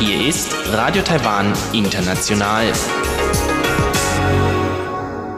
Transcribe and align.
Hier 0.00 0.26
ist 0.28 0.52
Radio 0.72 1.02
Taiwan 1.02 1.52
International. 1.72 2.72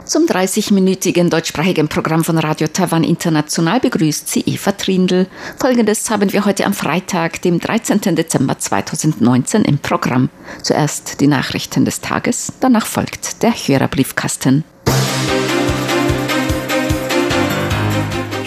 Zum 0.05 0.25
30-minütigen 0.25 1.29
deutschsprachigen 1.29 1.87
Programm 1.87 2.23
von 2.23 2.39
Radio 2.39 2.65
Taiwan 2.65 3.03
International 3.03 3.79
begrüßt 3.79 4.27
sie 4.27 4.41
Eva 4.41 4.71
Trindl. 4.71 5.27
Folgendes 5.59 6.09
haben 6.09 6.33
wir 6.33 6.45
heute 6.45 6.65
am 6.65 6.73
Freitag, 6.73 7.43
dem 7.43 7.59
13. 7.59 8.15
Dezember 8.15 8.57
2019 8.57 9.65
im 9.65 9.77
Programm. 9.77 10.31
Zuerst 10.63 11.21
die 11.21 11.27
Nachrichten 11.27 11.85
des 11.85 12.01
Tages, 12.01 12.53
danach 12.59 12.87
folgt 12.87 13.43
der 13.43 13.51
Hörerbriefkasten. 13.51 14.63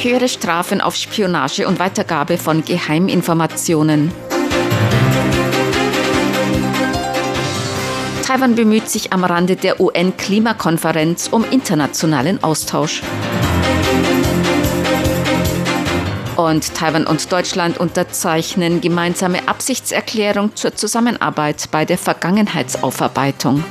Höhere 0.03 0.29
Strafen 0.29 0.80
auf 0.80 0.96
Spionage 0.96 1.68
und 1.68 1.79
Weitergabe 1.79 2.36
von 2.36 2.64
Geheiminformationen. 2.64 4.11
Taiwan 8.26 8.57
bemüht 8.57 8.89
sich 8.89 9.12
am 9.12 9.23
Rande 9.23 9.54
der 9.54 9.81
UN-Klimakonferenz 9.81 11.29
um 11.29 11.45
internationalen 11.49 12.43
Austausch. 12.43 13.00
Und 16.34 16.75
Taiwan 16.75 17.07
und 17.07 17.31
Deutschland 17.31 17.79
unterzeichnen 17.79 18.81
gemeinsame 18.81 19.46
Absichtserklärung 19.46 20.57
zur 20.57 20.75
Zusammenarbeit 20.75 21.68
bei 21.71 21.84
der 21.84 21.98
Vergangenheitsaufarbeitung. 21.98 23.62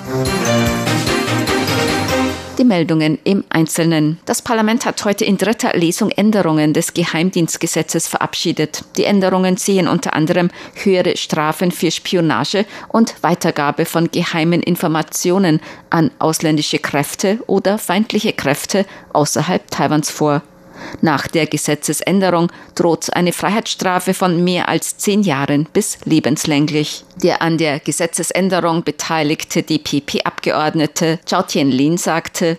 Die 2.62 2.68
Meldungen 2.68 3.18
im 3.24 3.44
Einzelnen. 3.50 4.20
Das 4.26 4.44
Parlament 4.44 4.86
hat 4.86 5.04
heute 5.04 5.26
in 5.26 5.40
dritter 5.40 5.74
Lesung 5.76 6.12
Änderungen 6.12 6.74
des 6.74 6.94
Geheimdienstgesetzes 6.94 8.08
verabschiedet. 8.08 8.84
Die 8.98 9.06
Änderungen 9.06 9.58
sehen 9.58 9.88
unter 9.88 10.14
anderem 10.14 10.52
höhere 10.76 11.18
Strafen 11.18 11.72
für 11.72 11.90
Spionage 11.90 12.68
und 12.90 13.16
Weitergabe 13.24 13.86
von 13.86 14.12
geheimen 14.12 14.62
Informationen 14.62 15.60
an 15.90 16.12
ausländische 16.20 16.78
Kräfte 16.78 17.40
oder 17.48 17.80
feindliche 17.80 18.32
Kräfte 18.32 18.86
außerhalb 19.12 19.72
Taiwans 19.72 20.12
vor. 20.12 20.44
Nach 21.02 21.28
der 21.28 21.48
Gesetzesänderung 21.48 22.52
droht 22.76 23.14
eine 23.14 23.34
Freiheitsstrafe 23.34 24.14
von 24.14 24.44
mehr 24.44 24.70
als 24.70 24.98
zehn 24.98 25.24
Jahren 25.24 25.66
bis 25.74 25.98
lebenslänglich. 26.06 27.04
Der 27.24 27.42
an 27.42 27.58
der 27.58 27.80
Gesetzesänderung 27.80 28.84
beteiligte 28.84 29.64
DPP-Abgeordnete 29.64 31.20
Zhao 31.26 31.44
Tianlin 31.44 31.98
sagte, 31.98 32.58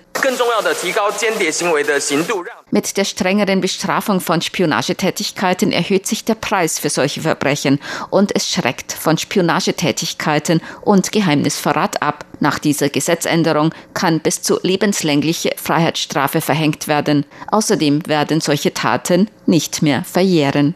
mit 2.73 2.97
der 2.97 3.05
strengeren 3.05 3.61
Bestrafung 3.61 4.21
von 4.21 4.41
Spionagetätigkeiten 4.41 5.73
erhöht 5.73 6.07
sich 6.07 6.25
der 6.25 6.35
Preis 6.35 6.79
für 6.79 6.89
solche 6.89 7.21
Verbrechen 7.21 7.79
und 8.09 8.35
es 8.35 8.49
schreckt 8.49 8.93
von 8.93 9.19
Spionagetätigkeiten 9.19 10.63
und 10.81 11.13
Geheimnisverrat 11.13 12.03
ab. 12.03 12.25
Nach 12.41 12.59
dieser 12.59 12.89
Gesetzänderung 12.89 13.75
kann 13.93 14.21
bis 14.21 14.43
zu 14.43 14.59
lebenslängliche 14.63 15.53
Freiheitsstrafe 15.57 16.41
verhängt 16.41 16.89
werden. 16.89 17.27
Außerdem 17.49 18.07
werden 18.07 18.41
solche 18.41 18.73
Taten 18.73 19.29
nicht 19.45 19.83
mehr 19.83 20.03
verjähren. 20.05 20.75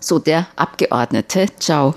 So 0.00 0.18
der 0.18 0.46
Abgeordnete 0.54 1.46
Zhao. 1.58 1.94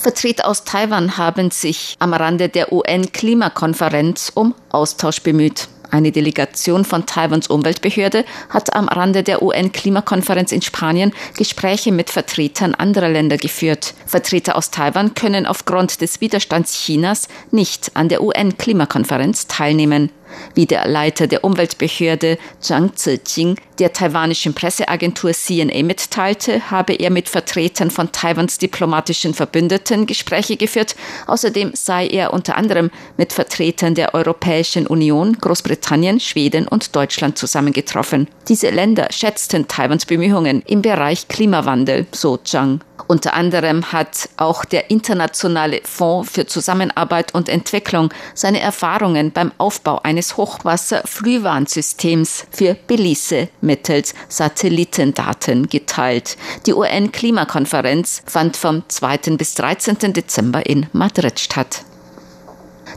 Vertreter 0.00 0.48
aus 0.48 0.64
Taiwan 0.64 1.18
haben 1.18 1.50
sich 1.50 1.96
am 1.98 2.14
Rande 2.14 2.48
der 2.48 2.72
UN-Klimakonferenz 2.72 4.32
um 4.34 4.54
Austausch 4.70 5.20
bemüht. 5.20 5.68
Eine 5.90 6.10
Delegation 6.10 6.86
von 6.86 7.04
Taiwans 7.04 7.48
Umweltbehörde 7.48 8.24
hat 8.48 8.74
am 8.74 8.88
Rande 8.88 9.22
der 9.22 9.42
UN-Klimakonferenz 9.42 10.52
in 10.52 10.62
Spanien 10.62 11.12
Gespräche 11.36 11.92
mit 11.92 12.08
Vertretern 12.08 12.74
anderer 12.74 13.10
Länder 13.10 13.36
geführt. 13.36 13.92
Vertreter 14.06 14.56
aus 14.56 14.70
Taiwan 14.70 15.12
können 15.12 15.44
aufgrund 15.44 16.00
des 16.00 16.22
Widerstands 16.22 16.72
Chinas 16.72 17.28
nicht 17.50 17.90
an 17.94 18.08
der 18.08 18.22
UN-Klimakonferenz 18.22 19.48
teilnehmen. 19.48 20.10
Wie 20.54 20.66
der 20.66 20.86
Leiter 20.86 21.26
der 21.26 21.44
Umweltbehörde 21.44 22.38
Zhang 22.60 22.92
Zijing 22.94 23.56
der 23.78 23.92
taiwanischen 23.92 24.54
Presseagentur 24.54 25.32
CNA 25.32 25.82
mitteilte, 25.82 26.70
habe 26.70 26.92
er 26.94 27.10
mit 27.10 27.28
Vertretern 27.28 27.90
von 27.90 28.12
Taiwans 28.12 28.58
diplomatischen 28.58 29.32
Verbündeten 29.32 30.06
Gespräche 30.06 30.56
geführt. 30.56 30.96
Außerdem 31.26 31.72
sei 31.74 32.06
er 32.06 32.32
unter 32.32 32.56
anderem 32.56 32.90
mit 33.16 33.32
Vertretern 33.32 33.94
der 33.94 34.14
Europäischen 34.14 34.86
Union, 34.86 35.38
Großbritannien, 35.40 36.20
Schweden 36.20 36.68
und 36.68 36.94
Deutschland 36.94 37.38
zusammengetroffen. 37.38 38.28
Diese 38.48 38.70
Länder 38.70 39.08
schätzten 39.10 39.66
Taiwans 39.66 40.04
Bemühungen 40.04 40.62
im 40.66 40.82
Bereich 40.82 41.28
Klimawandel, 41.28 42.06
so 42.12 42.36
Zhang. 42.36 42.80
Unter 43.06 43.34
anderem 43.34 43.92
hat 43.92 44.28
auch 44.36 44.64
der 44.64 44.90
Internationale 44.90 45.82
Fonds 45.84 46.30
für 46.30 46.46
Zusammenarbeit 46.46 47.32
und 47.34 47.48
Entwicklung 47.48 48.12
seine 48.34 48.60
Erfahrungen 48.60 49.32
beim 49.32 49.52
Aufbau 49.58 50.00
eines 50.02 50.36
Hochwasserfrühwarnsystems 50.36 52.46
für 52.50 52.76
Belize 52.86 53.48
mittels 53.60 54.14
Satellitendaten 54.28 55.68
geteilt. 55.68 56.36
Die 56.66 56.74
UN-Klimakonferenz 56.74 58.22
fand 58.26 58.56
vom 58.56 58.82
2. 58.88 59.36
bis 59.36 59.54
13. 59.54 60.12
Dezember 60.12 60.66
in 60.66 60.86
Madrid 60.92 61.40
statt. 61.40 61.84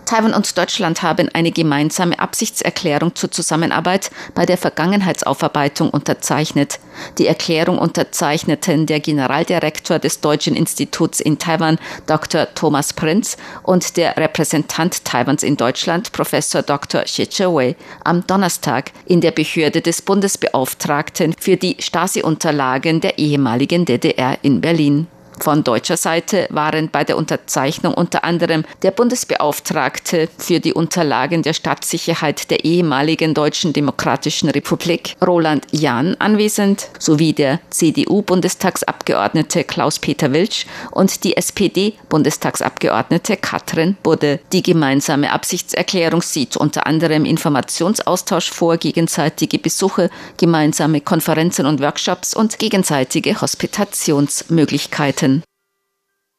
Taiwan 0.06 0.34
und 0.34 0.58
Deutschland 0.58 1.02
haben 1.02 1.30
eine 1.34 1.52
gemeinsame 1.52 2.20
Absichtserklärung 2.20 3.16
zur 3.16 3.32
Zusammenarbeit 3.32 4.12
bei 4.36 4.46
der 4.46 4.58
Vergangenheitsaufarbeitung 4.58 5.90
unterzeichnet. 5.90 6.80
Die 7.18 7.28
Erklärung 7.28 7.78
unterzeichneten 7.78 8.86
der 8.86 9.00
Generaldirektor 9.00 10.00
des 10.00 10.22
Deutschen 10.22 10.56
Instituts 10.56 11.20
in 11.20 11.40
Taiwan, 11.40 11.80
Dr. 12.06 12.48
Thomas 12.54 12.94
Prinz, 12.94 13.38
und 13.64 13.98
der 13.98 14.18
Repräsentant 14.18 15.06
Taiwans 15.06 15.44
in 15.44 15.58
Deutschland, 15.58 16.12
Professor 16.12 16.62
Dr. 16.62 17.04
Xie 17.04 17.28
Wei, 17.46 17.76
am 18.04 18.26
Donnerstag 18.28 18.92
in 19.06 19.22
der 19.22 19.32
Behörde 19.32 19.82
des 19.82 20.02
Bundesbeauftragten 20.02 21.34
für 21.40 21.58
die 21.58 21.78
Stasi-Unterlagen 21.80 23.02
der 23.02 23.18
ehemaligen 23.18 23.86
DDR 23.86 24.38
in 24.42 24.62
Berlin. 24.62 25.08
Von 25.40 25.64
deutscher 25.64 25.98
Seite 25.98 26.48
waren 26.50 26.90
bei 26.90 27.04
der 27.04 27.18
Unterzeichnung 27.18 27.94
unter 27.94 28.24
anderem 28.24 28.64
der 28.82 28.92
Bundesbeauftragte 28.92 30.30
für 30.38 30.60
die 30.60 30.74
Unterlagen 30.74 31.44
der 31.44 31.54
Staatssicherheit 31.54 32.50
der 32.52 32.66
ehemaligen 32.66 33.34
Deutschen 33.34 33.74
Demokratischen 33.74 34.50
Republik, 34.50 35.16
Roland 35.26 35.66
Jahn, 35.72 36.16
anwesend, 36.20 36.90
sowie 37.00 37.34
der 37.34 37.60
CDU-Bundestagsabgeordnete 37.70 39.64
Klaus-Peter 39.64 40.34
Wilsch 40.34 40.66
und 40.92 41.24
die 41.24 41.36
SPD-Bundestagsabgeordnete 41.36 43.38
Katrin 43.38 43.98
Budde. 44.04 44.40
Die 44.52 44.64
gemeinsame 44.64 45.32
Absichtserklärung 45.32 46.22
sieht 46.22 46.58
unter 46.58 46.88
anderem 46.88 47.26
Informationsaustausch 47.26 48.52
vor, 48.52 48.78
gegenseitige 48.78 49.60
Besuche, 49.60 50.10
gemeinsame 50.38 51.02
Konferenzen 51.02 51.66
und 51.66 51.82
Workshops 51.82 52.34
und 52.34 52.60
gegenseitige 52.60 53.42
Hospitationsmöglichkeiten. 53.42 55.33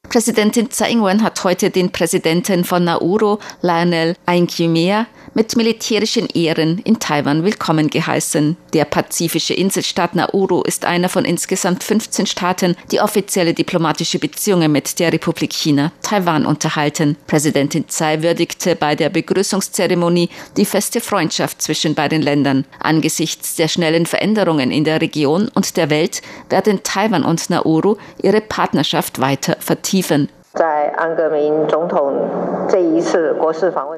Präsidentin 0.09 0.71
Tsai 0.71 0.91
Ing-wen 0.93 1.23
hat 1.23 1.43
heute 1.45 1.71
den 1.71 1.91
Präsidenten 1.91 2.65
von 2.65 2.85
Nauru, 2.85 3.39
Lionel 3.63 4.15
Ainkyumea, 4.27 5.07
mit 5.35 5.57
militärischen 5.57 6.29
Ehren 6.29 6.79
in 6.85 7.01
Taiwan 7.01 7.45
willkommen 7.45 7.91
geheißen. 7.91 8.57
Der 8.73 8.85
pazifische 8.85 9.53
Inselstaat 9.55 10.15
Nauru 10.15 10.63
ist 10.63 10.85
einer 10.85 11.09
von 11.09 11.25
insgesamt 11.25 11.83
15 11.83 12.27
Staaten, 12.27 12.77
die 12.93 13.01
offizielle 13.01 13.53
diplomatische 13.53 14.21
Beziehungen 14.21 14.71
mit 14.71 14.99
der 15.01 15.13
Republik 15.13 15.53
China, 15.53 15.93
Taiwan 16.03 16.47
unterhalten. 16.47 17.17
Präsidentin 17.27 17.89
Tsai 17.89 18.23
würdigte 18.23 18.77
bei 18.77 18.95
der 18.95 19.09
Begrüßungszeremonie 19.09 20.29
die 20.57 20.65
feste 20.65 21.01
Freundschaft 21.01 21.61
zwischen 21.61 21.95
beiden 21.95 22.23
Ländern. 22.23 22.65
Angesichts 22.79 23.57
der 23.57 23.69
schnellen 23.69 24.07
Veränderungen 24.07 24.71
in 24.71 24.85
der 24.85 25.01
Region 25.01 25.49
und 25.49 25.77
der 25.77 25.91
Welt 25.91 26.23
werden 26.49 26.83
Taiwan 26.85 27.25
und 27.25 27.51
Nauru 27.51 27.97
ihre 28.23 28.41
Partnerschaft 28.41 29.19
weiter 29.19 29.57
vertiefen. 29.59 30.29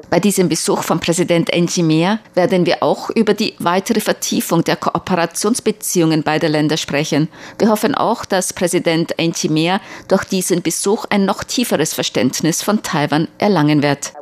Bei 0.09 0.19
diesem 0.19 0.49
Besuch 0.49 0.81
von 0.81 0.99
Präsident 0.99 1.53
Enjimea 1.53 2.17
werden 2.33 2.65
wir 2.65 2.81
auch 2.81 3.11
über 3.11 3.35
die 3.35 3.53
weitere 3.59 3.99
Vertiefung 3.99 4.63
der 4.63 4.75
Kooperationsbeziehungen 4.75 6.23
beider 6.23 6.49
Länder 6.49 6.77
sprechen. 6.77 7.29
Wir 7.59 7.69
hoffen 7.69 7.93
auch, 7.93 8.25
dass 8.25 8.53
Präsident 8.53 9.19
Enjimea 9.19 9.79
durch 10.07 10.23
diesen 10.23 10.63
Besuch 10.63 11.05
ein 11.11 11.25
noch 11.25 11.43
tieferes 11.43 11.93
Verständnis 11.93 12.63
von 12.63 12.81
Taiwan 12.81 13.27
erlangen 13.37 13.83
wird. 13.83 14.13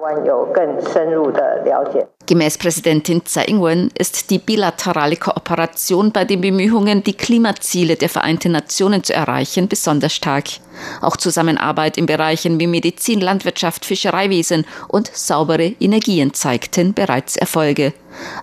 Gemäß 2.28 2.58
Präsidentin 2.58 3.24
Tsai 3.24 3.46
Ing-wen 3.46 3.92
ist 3.96 4.32
die 4.32 4.40
bilaterale 4.40 5.16
Kooperation 5.16 6.12
bei 6.12 6.26
den 6.26 6.42
Bemühungen, 6.42 7.04
die 7.04 7.14
Klimaziele 7.14 7.98
der 7.98 8.10
Vereinten 8.10 8.52
Nationen 8.52 9.04
zu 9.04 9.14
erreichen, 9.14 9.68
besonders 9.68 10.14
stark. 10.14 10.46
Auch 11.02 11.18
Zusammenarbeit 11.18 11.98
in 11.98 12.08
Bereichen 12.08 12.60
wie 12.60 12.66
Medizin, 12.66 13.22
Landwirtschaft, 13.22 13.86
Fischereiwesen 13.86 14.66
und 14.88 15.12
saubere 15.14 15.76
Energien 15.80 16.34
zeigten 16.34 16.96
bereits 16.96 17.36
Erfolge. 17.36 17.94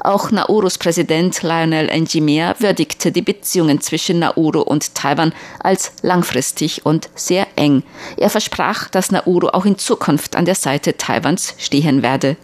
Auch 0.04 0.30
Naurus 0.30 0.78
Präsident 0.78 1.42
Lionel 1.42 1.90
Njimea 1.98 2.54
würdigte 2.60 3.10
die 3.10 3.22
Beziehungen 3.22 3.80
zwischen 3.80 4.20
Nauru 4.20 4.60
und 4.60 4.94
Taiwan 4.94 5.32
als 5.58 5.92
langfristig 6.02 6.86
und 6.86 7.10
sehr 7.16 7.48
eng. 7.56 7.82
Er 8.16 8.30
versprach, 8.30 8.88
dass 8.90 9.10
Nauru 9.10 9.48
auch 9.48 9.64
in 9.64 9.76
Zukunft 9.76 10.36
an 10.36 10.44
der 10.44 10.54
Seite 10.54 10.96
Taiwans 10.96 11.54
stehen 11.58 12.02
werde. 12.02 12.36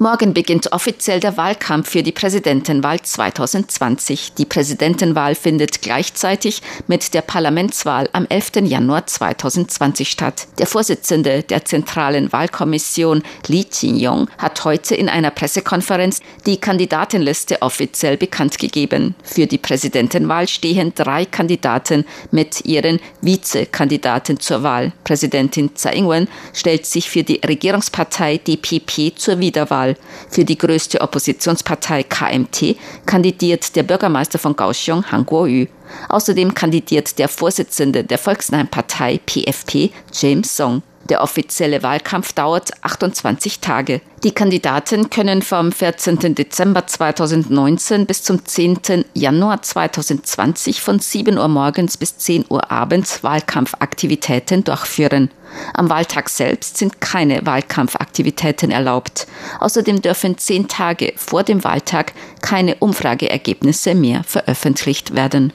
Morgen 0.00 0.34
beginnt 0.34 0.72
offiziell 0.72 1.20
der 1.20 1.36
Wahlkampf 1.36 1.90
für 1.90 2.02
die 2.02 2.10
Präsidentenwahl 2.10 3.00
2020. 3.00 4.34
Die 4.34 4.44
Präsidentenwahl 4.44 5.36
findet 5.36 5.82
gleichzeitig 5.82 6.62
mit 6.88 7.14
der 7.14 7.22
Parlamentswahl 7.22 8.08
am 8.12 8.26
11. 8.28 8.64
Januar 8.64 9.06
2020 9.06 10.10
statt. 10.10 10.48
Der 10.58 10.66
Vorsitzende 10.66 11.44
der 11.44 11.64
Zentralen 11.64 12.32
Wahlkommission, 12.32 13.22
Li 13.46 13.64
Qin-yong, 13.64 14.28
hat 14.36 14.64
heute 14.64 14.96
in 14.96 15.08
einer 15.08 15.30
Pressekonferenz 15.30 16.20
die 16.44 16.56
Kandidatenliste 16.56 17.62
offiziell 17.62 18.16
bekannt 18.16 18.58
gegeben. 18.58 19.14
Für 19.22 19.46
die 19.46 19.58
Präsidentenwahl 19.58 20.48
stehen 20.48 20.92
drei 20.96 21.24
Kandidaten 21.24 22.04
mit 22.32 22.64
ihren 22.64 22.98
Vizekandidaten 23.20 24.40
zur 24.40 24.64
Wahl. 24.64 24.92
Präsidentin 25.04 25.76
Tsai 25.76 25.94
Ing-wen 25.94 26.26
stellt 26.52 26.84
sich 26.84 27.08
für 27.08 27.22
die 27.22 27.40
Regierungspartei 27.46 28.38
DPP 28.38 29.16
zur 29.16 29.38
Wiederwahl 29.38 29.83
Wahl 29.84 29.96
für 30.30 30.44
die 30.44 30.58
größte 30.58 31.00
Oppositionspartei 31.00 32.04
KMT 32.04 32.76
kandidiert 33.06 33.76
der 33.76 33.82
Bürgermeister 33.82 34.38
von 34.38 34.56
Kaohsiung, 34.56 35.04
Han 35.10 35.26
Kuo-yu. 35.26 35.66
Außerdem 36.08 36.54
kandidiert 36.54 37.18
der 37.18 37.28
Vorsitzende 37.28 38.04
der 38.04 38.18
Volksnahen 38.18 38.68
Partei 38.68 39.20
PFP, 39.26 39.90
James 40.12 40.56
Song. 40.56 40.82
Der 41.10 41.22
offizielle 41.22 41.82
Wahlkampf 41.82 42.32
dauert 42.32 42.70
28 42.80 43.60
Tage. 43.60 44.00
Die 44.22 44.30
Kandidaten 44.30 45.10
können 45.10 45.42
vom 45.42 45.70
14. 45.70 46.34
Dezember 46.34 46.86
2019 46.86 48.06
bis 48.06 48.22
zum 48.22 48.42
10. 48.42 49.04
Januar 49.12 49.60
2020 49.60 50.80
von 50.80 50.98
7 50.98 51.36
Uhr 51.36 51.48
morgens 51.48 51.98
bis 51.98 52.16
10 52.16 52.46
Uhr 52.48 52.70
abends 52.70 53.22
Wahlkampfaktivitäten 53.22 54.64
durchführen. 54.64 55.30
Am 55.72 55.88
Wahltag 55.90 56.28
selbst 56.28 56.76
sind 56.76 57.00
keine 57.00 57.44
Wahlkampfaktivitäten 57.44 58.70
erlaubt. 58.70 59.26
Außerdem 59.60 60.02
dürfen 60.02 60.38
zehn 60.38 60.68
Tage 60.68 61.12
vor 61.16 61.42
dem 61.42 61.64
Wahltag 61.64 62.12
keine 62.40 62.76
Umfrageergebnisse 62.76 63.94
mehr 63.94 64.24
veröffentlicht 64.24 65.14
werden. 65.14 65.52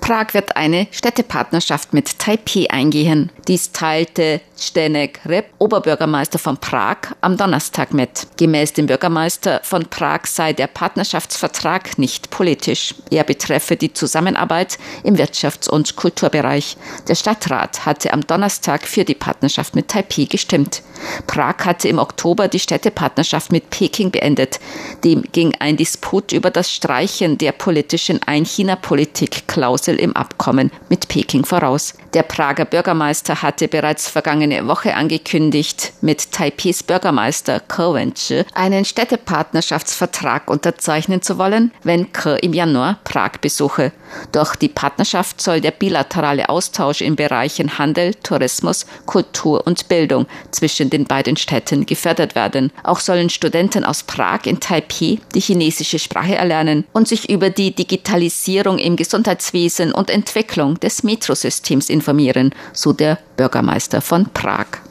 Prag 0.00 0.34
wird 0.34 0.56
eine 0.56 0.86
Städtepartnerschaft 0.90 1.92
mit 1.92 2.18
Taipei 2.18 2.70
eingehen. 2.70 3.30
Dies 3.48 3.70
teilte 3.70 4.40
Stenek 4.58 5.20
Rep, 5.24 5.50
Oberbürgermeister 5.58 6.38
von 6.38 6.56
Prag, 6.56 6.96
am 7.20 7.36
Donnerstag 7.36 7.94
mit. 7.94 8.26
Gemäß 8.36 8.72
dem 8.72 8.86
Bürgermeister 8.86 9.60
von 9.62 9.84
Prag 9.84 10.26
sei 10.26 10.52
der 10.52 10.66
Partnerschaftsvertrag 10.66 11.96
nicht 11.96 12.30
politisch. 12.30 12.96
Er 13.10 13.22
betreffe 13.22 13.76
die 13.76 13.92
Zusammenarbeit 13.92 14.78
im 15.04 15.14
Wirtschafts- 15.14 15.70
und 15.70 15.94
Kulturbereich. 15.94 16.76
Der 17.06 17.14
Stadtrat 17.14 17.86
hatte 17.86 18.12
am 18.12 18.26
Donnerstag 18.26 18.82
für 18.82 19.04
die 19.04 19.14
Partnerschaft 19.14 19.76
mit 19.76 19.88
Taipei 19.88 20.24
gestimmt. 20.24 20.82
Prag 21.28 21.64
hatte 21.64 21.88
im 21.88 21.98
Oktober 21.98 22.48
die 22.48 22.58
Städtepartnerschaft 22.58 23.52
mit 23.52 23.70
Peking 23.70 24.10
beendet. 24.10 24.58
Dem 25.04 25.22
ging 25.30 25.54
ein 25.60 25.76
Disput 25.76 26.32
über 26.32 26.50
das 26.50 26.72
Streichen 26.72 27.38
der 27.38 27.52
politischen 27.52 28.20
Ein-China-Politik-Klausel 28.26 29.96
im 29.96 30.16
Abkommen 30.16 30.72
mit 30.88 31.06
Peking 31.06 31.44
voraus. 31.44 31.94
Der 32.16 32.22
Prager 32.22 32.64
Bürgermeister 32.64 33.42
hatte 33.42 33.68
bereits 33.68 34.08
vergangene 34.08 34.66
Woche 34.66 34.94
angekündigt, 34.94 35.92
mit 36.00 36.32
Taipehs 36.32 36.82
Bürgermeister 36.82 37.60
Ke 37.60 37.92
Wen-chi 37.92 38.46
einen 38.54 38.86
Städtepartnerschaftsvertrag 38.86 40.48
unterzeichnen 40.48 41.20
zu 41.20 41.36
wollen, 41.36 41.72
wenn 41.82 42.12
Ke 42.12 42.36
im 42.36 42.54
Januar 42.54 43.00
Prag 43.04 43.32
besuche. 43.42 43.92
Durch 44.32 44.56
die 44.56 44.68
Partnerschaft 44.68 45.40
soll 45.40 45.60
der 45.60 45.70
bilaterale 45.70 46.48
Austausch 46.48 47.00
in 47.00 47.16
Bereichen 47.16 47.78
Handel, 47.78 48.14
Tourismus, 48.14 48.86
Kultur 49.06 49.66
und 49.66 49.88
Bildung 49.88 50.26
zwischen 50.50 50.90
den 50.90 51.04
beiden 51.04 51.36
Städten 51.36 51.86
gefördert 51.86 52.34
werden. 52.34 52.72
Auch 52.82 53.00
sollen 53.00 53.30
Studenten 53.30 53.84
aus 53.84 54.02
Prag 54.02 54.40
in 54.44 54.60
Taipei 54.60 55.18
die 55.34 55.40
chinesische 55.40 55.98
Sprache 55.98 56.34
erlernen 56.34 56.84
und 56.92 57.08
sich 57.08 57.28
über 57.28 57.50
die 57.50 57.74
Digitalisierung 57.74 58.78
im 58.78 58.96
Gesundheitswesen 58.96 59.92
und 59.92 60.10
Entwicklung 60.10 60.78
des 60.80 61.02
Metrosystems 61.02 61.88
informieren, 61.88 62.54
so 62.72 62.92
der 62.92 63.18
Bürgermeister 63.36 64.00
von 64.00 64.26
Prag. 64.32 64.85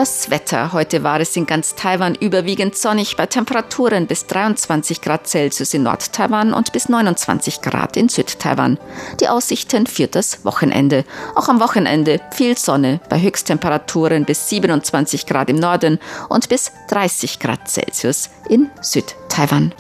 Das 0.03 0.31
Wetter. 0.31 0.73
Heute 0.73 1.05
war 1.05 1.21
es 1.21 1.37
in 1.37 1.47
ganz 1.47 1.77
Taiwan 1.77 2.17
überwiegend 2.17 2.77
sonnig 2.77 3.17
bei 3.17 3.27
Temperaturen 3.27 4.09
bis 4.09 4.27
23 4.27 5.01
Grad 5.01 5.29
Celsius 5.29 5.75
in 5.75 5.85
Nord-Taiwan 5.85 6.53
und 6.53 6.73
bis 6.73 6.89
29 6.89 7.61
Grad 7.61 7.97
in 7.97 8.09
Süd-Taiwan. 8.09 8.81
Die 9.21 9.29
Aussichten 9.29 9.87
für 9.87 10.09
das 10.09 10.45
Wochenende. 10.45 11.05
Auch 11.37 11.49
am 11.49 11.61
Wochenende 11.61 12.21
viel 12.33 12.59
Sonne 12.59 12.99
bei 13.09 13.23
Höchsttemperaturen 13.23 14.25
bis 14.25 14.49
27 14.49 15.25
Grad 15.25 15.49
im 15.49 15.61
Norden 15.61 16.01
und 16.29 16.49
bis 16.49 16.73
30 16.89 17.39
Grad 17.39 17.69
Celsius 17.69 18.29
in 18.49 18.73
Süd-Taiwan. 18.81 19.73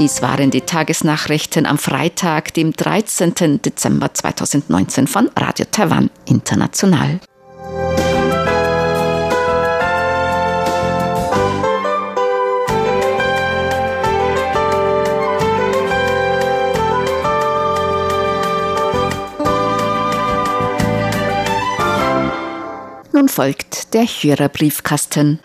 Dies 0.00 0.22
waren 0.22 0.50
die 0.50 0.62
Tagesnachrichten 0.62 1.66
am 1.66 1.76
Freitag, 1.76 2.54
dem 2.54 2.72
13. 2.72 3.60
Dezember 3.60 4.14
2019 4.14 5.06
von 5.06 5.28
Radio 5.36 5.66
Taiwan 5.70 6.08
International. 6.24 7.20
Nun 23.12 23.28
folgt 23.28 23.92
der 23.92 24.04
Hörerbriefkasten. 24.06 25.40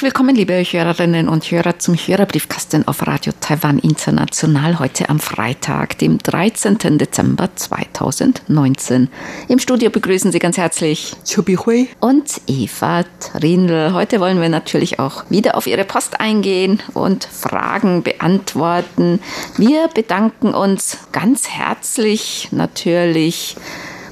Herzlich 0.00 0.14
willkommen, 0.14 0.34
liebe 0.34 0.54
Hörerinnen 0.54 1.28
und 1.28 1.50
Hörer, 1.50 1.78
zum 1.78 1.94
Hörerbriefkasten 1.94 2.88
auf 2.88 3.06
Radio 3.06 3.34
Taiwan 3.38 3.78
International 3.78 4.78
heute 4.78 5.10
am 5.10 5.20
Freitag, 5.20 5.98
dem 5.98 6.16
13. 6.16 6.96
Dezember 6.96 7.50
2019. 7.54 9.10
Im 9.48 9.58
Studio 9.58 9.90
begrüßen 9.90 10.32
Sie 10.32 10.38
ganz 10.38 10.56
herzlich 10.56 11.12
Chubi 11.26 11.56
Hui 11.56 11.88
und 12.00 12.40
Eva 12.46 13.04
Trindl. 13.18 13.92
Heute 13.92 14.20
wollen 14.20 14.40
wir 14.40 14.48
natürlich 14.48 14.98
auch 14.98 15.24
wieder 15.28 15.54
auf 15.54 15.66
Ihre 15.66 15.84
Post 15.84 16.18
eingehen 16.18 16.80
und 16.94 17.24
Fragen 17.26 18.02
beantworten. 18.02 19.20
Wir 19.58 19.88
bedanken 19.88 20.54
uns 20.54 20.96
ganz 21.12 21.50
herzlich 21.50 22.48
natürlich 22.52 23.54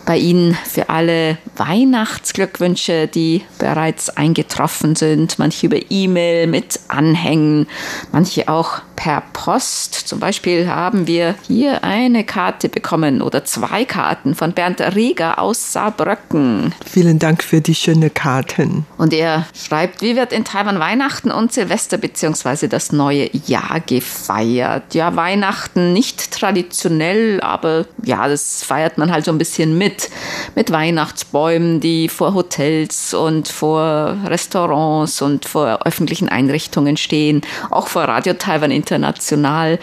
bei 0.08 0.16
Ihnen 0.16 0.56
für 0.64 0.88
alle 0.88 1.36
Weihnachtsglückwünsche, 1.58 3.08
die 3.08 3.42
bereits 3.58 4.08
eingetroffen 4.08 4.96
sind. 4.96 5.38
Manche 5.38 5.66
über 5.66 5.76
E-Mail 5.90 6.46
mit 6.46 6.80
Anhängen, 6.88 7.66
manche 8.10 8.48
auch 8.48 8.80
per 8.96 9.22
Post. 9.32 9.94
Zum 9.94 10.18
Beispiel 10.18 10.68
haben 10.68 11.06
wir 11.06 11.34
hier 11.46 11.84
eine 11.84 12.24
Karte 12.24 12.70
bekommen 12.70 13.20
oder 13.20 13.44
zwei 13.44 13.84
Karten 13.84 14.34
von 14.34 14.54
Bernd 14.54 14.80
Rieger 14.80 15.38
aus 15.38 15.72
Saarbrücken. 15.72 16.74
Vielen 16.84 17.18
Dank 17.18 17.44
für 17.44 17.60
die 17.60 17.74
schönen 17.74 18.12
Karten. 18.12 18.86
Und 18.96 19.12
er 19.12 19.46
schreibt, 19.54 20.00
wie 20.00 20.16
wird 20.16 20.32
in 20.32 20.44
Taiwan 20.44 20.80
Weihnachten 20.80 21.30
und 21.30 21.52
Silvester 21.52 21.98
bzw. 21.98 22.66
das 22.66 22.92
neue 22.92 23.30
Jahr 23.46 23.80
gefeiert? 23.86 24.94
Ja, 24.94 25.14
Weihnachten 25.14 25.92
nicht 25.92 26.32
traditionell, 26.32 27.40
aber 27.40 27.84
ja, 28.02 28.26
das 28.26 28.64
feiert 28.64 28.98
man 28.98 29.12
halt 29.12 29.26
so 29.26 29.30
ein 29.30 29.38
bisschen 29.38 29.76
mit 29.78 29.98
mit, 29.99 30.11
mit 30.55 30.71
Weihnachtsbäumen, 30.71 31.81
die 31.81 32.09
vor 32.09 32.35
Hotels 32.35 33.14
und 33.14 33.49
vor 33.49 34.17
Restaurants 34.26 35.23
und 35.23 35.45
vor 35.45 35.81
öffentlichen 35.85 36.28
Einrichtungen 36.28 36.97
stehen, 36.97 37.43
auch 37.71 37.88
vor 37.88 38.05
Radio 38.05 38.35
Taiwan 38.35 38.71
International. 38.71 39.78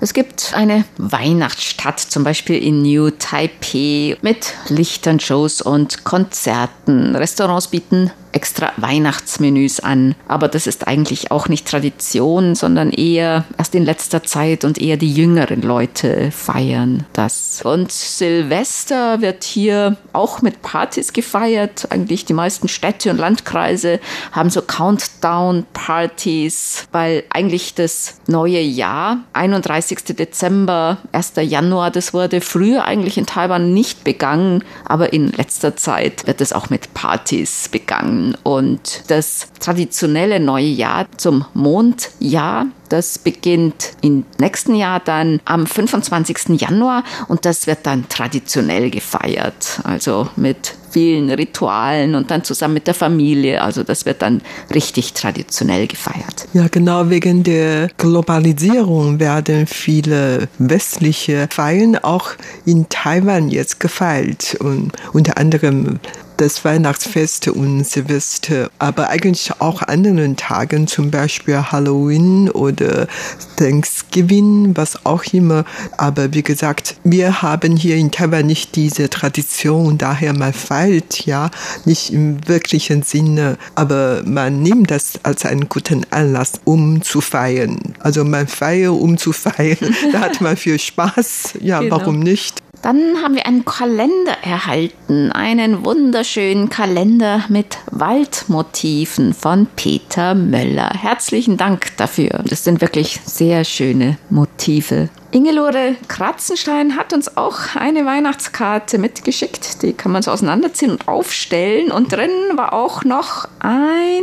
Es 0.00 0.14
gibt 0.14 0.52
eine 0.54 0.84
Weihnachtsstadt, 0.98 2.00
zum 2.00 2.24
Beispiel 2.24 2.58
in 2.62 2.82
New 2.82 3.10
Taipei, 3.10 4.16
mit 4.22 4.54
Lichtern, 4.68 5.20
Shows 5.20 5.62
und 5.62 6.04
Konzerten. 6.04 7.14
Restaurants 7.14 7.68
bieten 7.68 8.10
extra 8.32 8.72
Weihnachtsmenüs 8.76 9.80
an. 9.80 10.14
Aber 10.28 10.46
das 10.48 10.66
ist 10.66 10.86
eigentlich 10.88 11.30
auch 11.30 11.48
nicht 11.48 11.68
Tradition, 11.68 12.54
sondern 12.54 12.90
eher 12.90 13.44
erst 13.58 13.74
in 13.74 13.84
letzter 13.84 14.22
Zeit 14.22 14.64
und 14.64 14.80
eher 14.80 14.96
die 14.96 15.12
jüngeren 15.12 15.60
Leute 15.62 16.30
feiern 16.30 17.04
das. 17.12 17.60
Und 17.62 17.92
Silvester 17.92 19.20
wird 19.20 19.44
hier 19.44 19.98
auch 20.12 20.40
mit 20.42 20.62
Partys 20.62 21.12
gefeiert. 21.12 21.86
Eigentlich 21.90 22.24
die 22.24 22.32
meisten 22.32 22.68
Städte 22.68 23.10
und 23.10 23.18
Landkreise 23.18 24.00
haben 24.32 24.50
so 24.50 24.62
Countdown-Partys, 24.62 26.88
weil 26.92 27.24
eigentlich 27.30 27.74
das 27.74 28.14
neue 28.26 28.60
Jahr, 28.60 29.18
31. 29.32 30.04
Dezember, 30.16 30.98
1. 31.12 31.32
Januar, 31.42 31.90
das 31.90 32.14
wurde 32.14 32.40
früher 32.40 32.84
eigentlich 32.84 33.18
in 33.18 33.26
Taiwan 33.26 33.74
nicht 33.74 34.04
begangen, 34.04 34.62
aber 34.84 35.12
in 35.12 35.32
letzter 35.32 35.74
Zeit 35.76 36.24
wird 36.26 36.40
es 36.40 36.52
auch 36.52 36.70
mit 36.70 36.94
Partys 36.94 37.68
begangen 37.68 38.21
und 38.42 39.02
das 39.08 39.48
traditionelle 39.60 40.40
neue 40.40 40.66
Jahr 40.66 41.06
zum 41.16 41.44
Mondjahr 41.54 42.66
das 42.92 43.18
beginnt 43.18 43.92
im 44.02 44.24
nächsten 44.38 44.74
Jahr 44.74 45.00
dann 45.00 45.40
am 45.46 45.66
25. 45.66 46.60
Januar 46.60 47.04
und 47.26 47.46
das 47.46 47.66
wird 47.66 47.78
dann 47.84 48.06
traditionell 48.10 48.90
gefeiert. 48.90 49.80
Also 49.84 50.28
mit 50.36 50.74
vielen 50.90 51.30
Ritualen 51.30 52.14
und 52.14 52.30
dann 52.30 52.44
zusammen 52.44 52.74
mit 52.74 52.86
der 52.86 52.92
Familie. 52.92 53.62
Also 53.62 53.82
das 53.82 54.04
wird 54.04 54.20
dann 54.20 54.42
richtig 54.74 55.14
traditionell 55.14 55.86
gefeiert. 55.86 56.46
Ja, 56.52 56.68
genau 56.68 57.08
wegen 57.08 57.44
der 57.44 57.88
Globalisierung 57.96 59.18
werden 59.18 59.66
viele 59.66 60.48
westliche 60.58 61.48
Feiern 61.50 61.96
auch 61.96 62.32
in 62.66 62.90
Taiwan 62.90 63.48
jetzt 63.48 63.80
gefeiert 63.80 64.54
und 64.60 64.92
unter 65.14 65.38
anderem 65.38 65.98
das 66.36 66.64
Weihnachtsfest 66.64 67.48
und 67.48 67.86
Silvester, 67.86 68.70
aber 68.78 69.08
eigentlich 69.08 69.50
auch 69.60 69.82
anderen 69.82 70.36
Tagen, 70.36 70.86
zum 70.86 71.10
Beispiel 71.10 71.56
Halloween 71.56 72.50
oder 72.50 73.06
Thanksgiving, 73.56 74.76
was 74.76 75.04
auch 75.06 75.24
immer. 75.32 75.64
Aber 75.96 76.34
wie 76.34 76.42
gesagt, 76.42 76.96
wir 77.04 77.42
haben 77.42 77.76
hier 77.76 77.96
in 77.96 78.10
Taiwan 78.10 78.46
nicht 78.46 78.76
diese 78.76 79.08
Tradition, 79.10 79.98
daher 79.98 80.32
man 80.32 80.52
feiert, 80.52 81.26
ja, 81.26 81.50
nicht 81.84 82.12
im 82.12 82.46
wirklichen 82.48 83.02
Sinne, 83.02 83.56
aber 83.74 84.22
man 84.24 84.62
nimmt 84.62 84.90
das 84.90 85.20
als 85.22 85.44
einen 85.44 85.68
guten 85.68 86.06
Anlass, 86.10 86.52
um 86.64 87.02
zu 87.02 87.20
feiern. 87.20 87.78
Also 88.00 88.24
man 88.24 88.46
feiert, 88.46 88.92
um 88.92 89.18
zu 89.18 89.32
feiern. 89.32 89.78
Da 90.12 90.20
hat 90.20 90.40
man 90.40 90.56
viel 90.56 90.78
Spaß. 90.78 91.54
Ja, 91.60 91.80
genau. 91.80 91.96
warum 91.96 92.20
nicht? 92.20 92.62
Dann 92.82 93.22
haben 93.22 93.36
wir 93.36 93.46
einen 93.46 93.64
Kalender 93.64 94.36
erhalten, 94.42 95.30
einen 95.30 95.84
wunderschönen 95.84 96.68
Kalender 96.68 97.44
mit 97.48 97.78
Waldmotiven 97.92 99.34
von 99.34 99.68
Peter 99.76 100.34
Möller. 100.34 100.90
Herzlichen 100.90 101.56
Dank 101.56 101.96
dafür. 101.96 102.42
Das 102.44 102.64
sind 102.64 102.80
wirklich 102.80 103.20
sehr 103.24 103.62
schöne 103.62 104.18
Motive. 104.30 105.10
Ingelore 105.30 105.94
Kratzenstein 106.08 106.96
hat 106.96 107.12
uns 107.12 107.36
auch 107.36 107.76
eine 107.76 108.04
Weihnachtskarte 108.04 108.98
mitgeschickt. 108.98 109.82
Die 109.82 109.92
kann 109.92 110.10
man 110.10 110.22
so 110.22 110.32
auseinanderziehen 110.32 110.90
und 110.90 111.06
aufstellen. 111.06 111.92
Und 111.92 112.12
drin 112.12 112.30
war 112.56 112.72
auch 112.72 113.04
noch 113.04 113.46
ein 113.60 114.22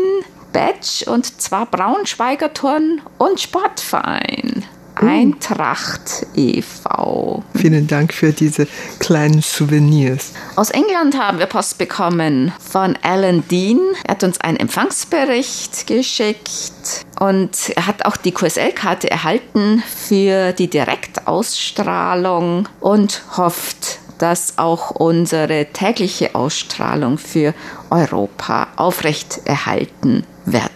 Badge 0.52 1.10
und 1.10 1.42
zwar 1.42 1.66
Braunschweiger 1.66 2.54
Turn 2.54 3.00
und 3.18 3.40
Sportverein. 3.40 4.66
Eintracht 4.96 6.28
e.V. 6.36 6.89
Vielen 7.56 7.88
Dank 7.88 8.14
für 8.14 8.32
diese 8.32 8.68
kleinen 9.00 9.42
Souvenirs. 9.42 10.32
Aus 10.56 10.70
England 10.70 11.18
haben 11.18 11.40
wir 11.40 11.46
Post 11.46 11.78
bekommen 11.78 12.54
von 12.60 12.98
Alan 13.02 13.44
Dean. 13.50 13.80
Er 14.06 14.12
hat 14.12 14.24
uns 14.24 14.40
einen 14.42 14.58
Empfangsbericht 14.58 15.88
geschickt 15.88 17.06
und 17.20 17.52
er 17.76 17.88
hat 17.88 18.06
auch 18.06 18.18
die 18.18 18.32
QSL-Karte 18.32 19.10
erhalten 19.10 19.84
für 19.88 20.54
die 20.54 20.70
Direktausstrahlung 20.70 22.68
und 22.80 23.22
hofft, 23.38 24.00
dass 24.20 24.58
auch 24.58 24.92
unsere 24.92 25.68
tägliche 25.74 26.36
Ausstrahlung 26.36 27.18
für 27.18 27.54
Europa 27.90 28.68
aufrechterhalten 28.76 30.26
wird. 30.46 30.72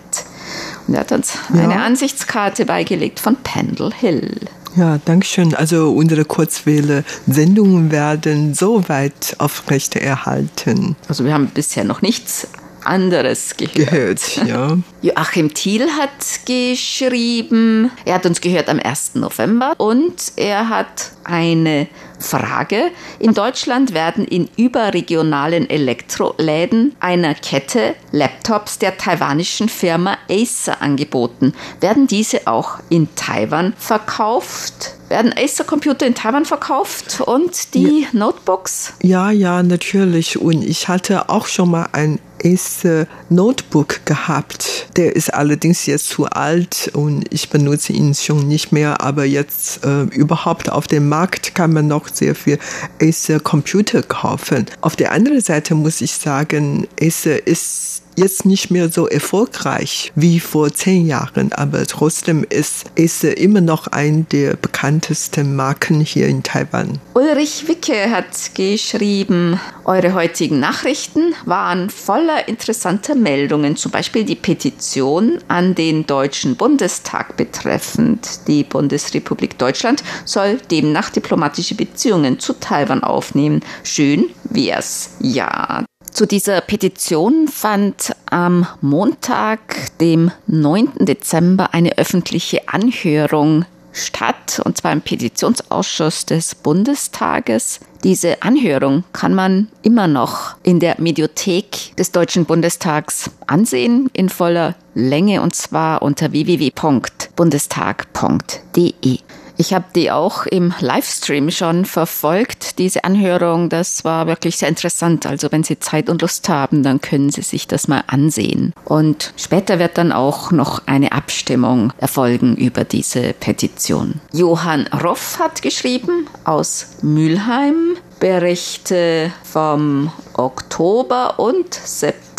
Und 0.87 0.95
er 0.95 1.01
hat 1.01 1.11
uns 1.11 1.37
ja. 1.53 1.63
eine 1.63 1.81
Ansichtskarte 1.81 2.65
beigelegt 2.65 3.19
von 3.19 3.35
Pendle 3.37 3.91
Hill. 3.93 4.47
Ja, 4.75 4.99
danke 5.05 5.25
schön. 5.25 5.53
Also 5.53 5.91
unsere 5.91 6.25
Kurzwelle-Sendungen 6.25 7.91
werden 7.91 8.53
soweit 8.55 9.35
aufrechterhalten. 9.37 10.95
Also 11.07 11.25
wir 11.25 11.33
haben 11.33 11.47
bisher 11.53 11.83
noch 11.83 12.01
nichts 12.01 12.47
anderes 12.85 13.55
gehört. 13.57 13.73
Gehört, 13.73 14.47
ja. 14.47 14.77
Joachim 15.01 15.53
Thiel 15.53 15.87
hat 15.91 16.45
geschrieben, 16.45 17.91
er 18.05 18.15
hat 18.15 18.25
uns 18.25 18.41
gehört 18.41 18.69
am 18.69 18.79
1. 18.79 19.15
November 19.15 19.73
und 19.77 20.33
er 20.35 20.69
hat 20.69 21.11
eine 21.23 21.87
Frage. 22.23 22.91
In 23.19 23.33
Deutschland 23.33 23.93
werden 23.93 24.25
in 24.25 24.49
überregionalen 24.55 25.69
Elektroläden 25.69 26.95
einer 26.99 27.35
Kette 27.35 27.95
Laptops 28.11 28.79
der 28.79 28.97
taiwanischen 28.97 29.69
Firma 29.69 30.17
Acer 30.29 30.81
angeboten. 30.81 31.53
Werden 31.81 32.07
diese 32.07 32.47
auch 32.47 32.79
in 32.89 33.13
Taiwan 33.15 33.73
verkauft? 33.77 34.95
Werden 35.09 35.33
Acer-Computer 35.37 36.07
in 36.07 36.15
Taiwan 36.15 36.45
verkauft 36.45 37.21
und 37.21 37.73
die 37.73 38.01
ja. 38.01 38.07
Notebooks? 38.13 38.93
Ja, 39.03 39.29
ja, 39.29 39.61
natürlich. 39.61 40.39
Und 40.39 40.63
ich 40.63 40.87
hatte 40.87 41.29
auch 41.29 41.45
schon 41.45 41.69
mal 41.69 41.89
ein 41.91 42.19
Acer 42.43 43.07
Notebook 43.29 44.05
gehabt. 44.05 44.87
Der 44.97 45.15
ist 45.15 45.33
allerdings 45.33 45.85
jetzt 45.85 46.09
zu 46.09 46.25
alt 46.25 46.91
und 46.93 47.25
ich 47.33 47.49
benutze 47.49 47.93
ihn 47.93 48.13
schon 48.13 48.47
nicht 48.47 48.71
mehr. 48.71 49.01
Aber 49.01 49.25
jetzt 49.25 49.85
äh, 49.85 50.03
überhaupt 50.03 50.71
auf 50.71 50.87
dem 50.87 51.09
Markt 51.09 51.55
kann 51.55 51.73
man 51.73 51.87
noch 51.87 52.07
sehr 52.07 52.35
viel 52.35 52.59
Acer 53.01 53.39
Computer 53.39 54.03
kaufen. 54.03 54.65
Auf 54.81 54.95
der 54.95 55.11
anderen 55.11 55.41
Seite 55.41 55.75
muss 55.75 56.01
ich 56.01 56.13
sagen, 56.13 56.87
Acer 56.99 57.45
ist 57.47 58.03
jetzt 58.15 58.45
nicht 58.45 58.71
mehr 58.71 58.89
so 58.89 59.07
erfolgreich 59.07 60.11
wie 60.15 60.39
vor 60.39 60.73
zehn 60.73 61.07
Jahren, 61.07 61.51
aber 61.53 61.85
trotzdem 61.85 62.45
ist 62.49 62.85
es 62.95 63.23
immer 63.23 63.61
noch 63.61 63.87
ein 63.87 64.27
der 64.31 64.55
bekanntesten 64.55 65.55
Marken 65.55 65.99
hier 66.01 66.27
in 66.27 66.43
Taiwan. 66.43 66.99
Ulrich 67.13 67.67
Wicke 67.67 68.09
hat 68.11 68.53
geschrieben, 68.55 69.59
eure 69.85 70.13
heutigen 70.13 70.59
Nachrichten 70.59 71.33
waren 71.45 71.89
voller 71.89 72.32
interessanter 72.39 73.15
Meldungen, 73.15 73.75
zum 73.75 73.91
Beispiel 73.91 74.23
die 74.23 74.35
Petition 74.35 75.39
an 75.47 75.75
den 75.75 76.05
Deutschen 76.05 76.55
Bundestag 76.55 77.37
betreffend. 77.37 78.47
Die 78.47 78.63
Bundesrepublik 78.63 79.57
Deutschland 79.57 80.03
soll 80.25 80.59
demnach 80.71 81.09
diplomatische 81.09 81.75
Beziehungen 81.75 82.39
zu 82.39 82.53
Taiwan 82.53 83.03
aufnehmen. 83.03 83.61
Schön 83.83 84.29
wär's. 84.43 85.11
Ja, 85.19 85.85
zu 86.13 86.27
dieser 86.27 86.61
Petition 86.61 87.47
fand 87.47 88.11
am 88.29 88.67
Montag, 88.81 89.97
dem 89.99 90.29
9. 90.45 90.89
Dezember, 90.99 91.73
eine 91.73 91.97
öffentliche 91.97 92.69
Anhörung 92.69 93.65
statt, 93.93 94.61
und 94.65 94.77
zwar 94.77 94.91
im 94.91 94.99
Petitionsausschuss 95.01 96.25
des 96.25 96.55
Bundestages. 96.55 97.79
Diese 98.03 98.41
Anhörung 98.41 99.05
kann 99.13 99.33
man 99.33 99.69
immer 99.81 100.07
noch 100.07 100.57
in 100.63 100.81
der 100.81 100.99
Mediothek 100.99 101.95
des 101.95 102.11
Deutschen 102.11 102.43
Bundestags 102.45 103.31
ansehen, 103.47 104.09
in 104.13 104.27
voller 104.29 104.75
Länge, 104.93 105.41
und 105.41 105.55
zwar 105.55 106.01
unter 106.01 106.33
www.bundestag.de. 106.33 109.19
Ich 109.57 109.73
habe 109.73 109.85
die 109.95 110.11
auch 110.11 110.45
im 110.45 110.73
Livestream 110.79 111.51
schon 111.51 111.85
verfolgt, 111.85 112.79
diese 112.79 113.03
Anhörung. 113.03 113.69
Das 113.69 114.03
war 114.03 114.27
wirklich 114.27 114.57
sehr 114.57 114.69
interessant. 114.69 115.25
Also 115.25 115.51
wenn 115.51 115.63
Sie 115.63 115.79
Zeit 115.79 116.09
und 116.09 116.21
Lust 116.21 116.49
haben, 116.49 116.83
dann 116.83 117.01
können 117.01 117.29
Sie 117.29 117.43
sich 117.43 117.67
das 117.67 117.87
mal 117.87 118.03
ansehen. 118.07 118.73
Und 118.85 119.33
später 119.37 119.77
wird 119.79 119.97
dann 119.97 120.11
auch 120.11 120.51
noch 120.51 120.87
eine 120.87 121.11
Abstimmung 121.11 121.93
erfolgen 121.97 122.55
über 122.55 122.83
diese 122.83 123.33
Petition. 123.33 124.19
Johann 124.31 124.87
Roff 124.87 125.37
hat 125.39 125.61
geschrieben 125.61 126.27
aus 126.43 126.87
Mülheim. 127.01 127.97
Berichte 128.19 129.33
vom 129.43 130.09
Oktober 130.35 131.39
und 131.39 131.73
September 131.73 132.32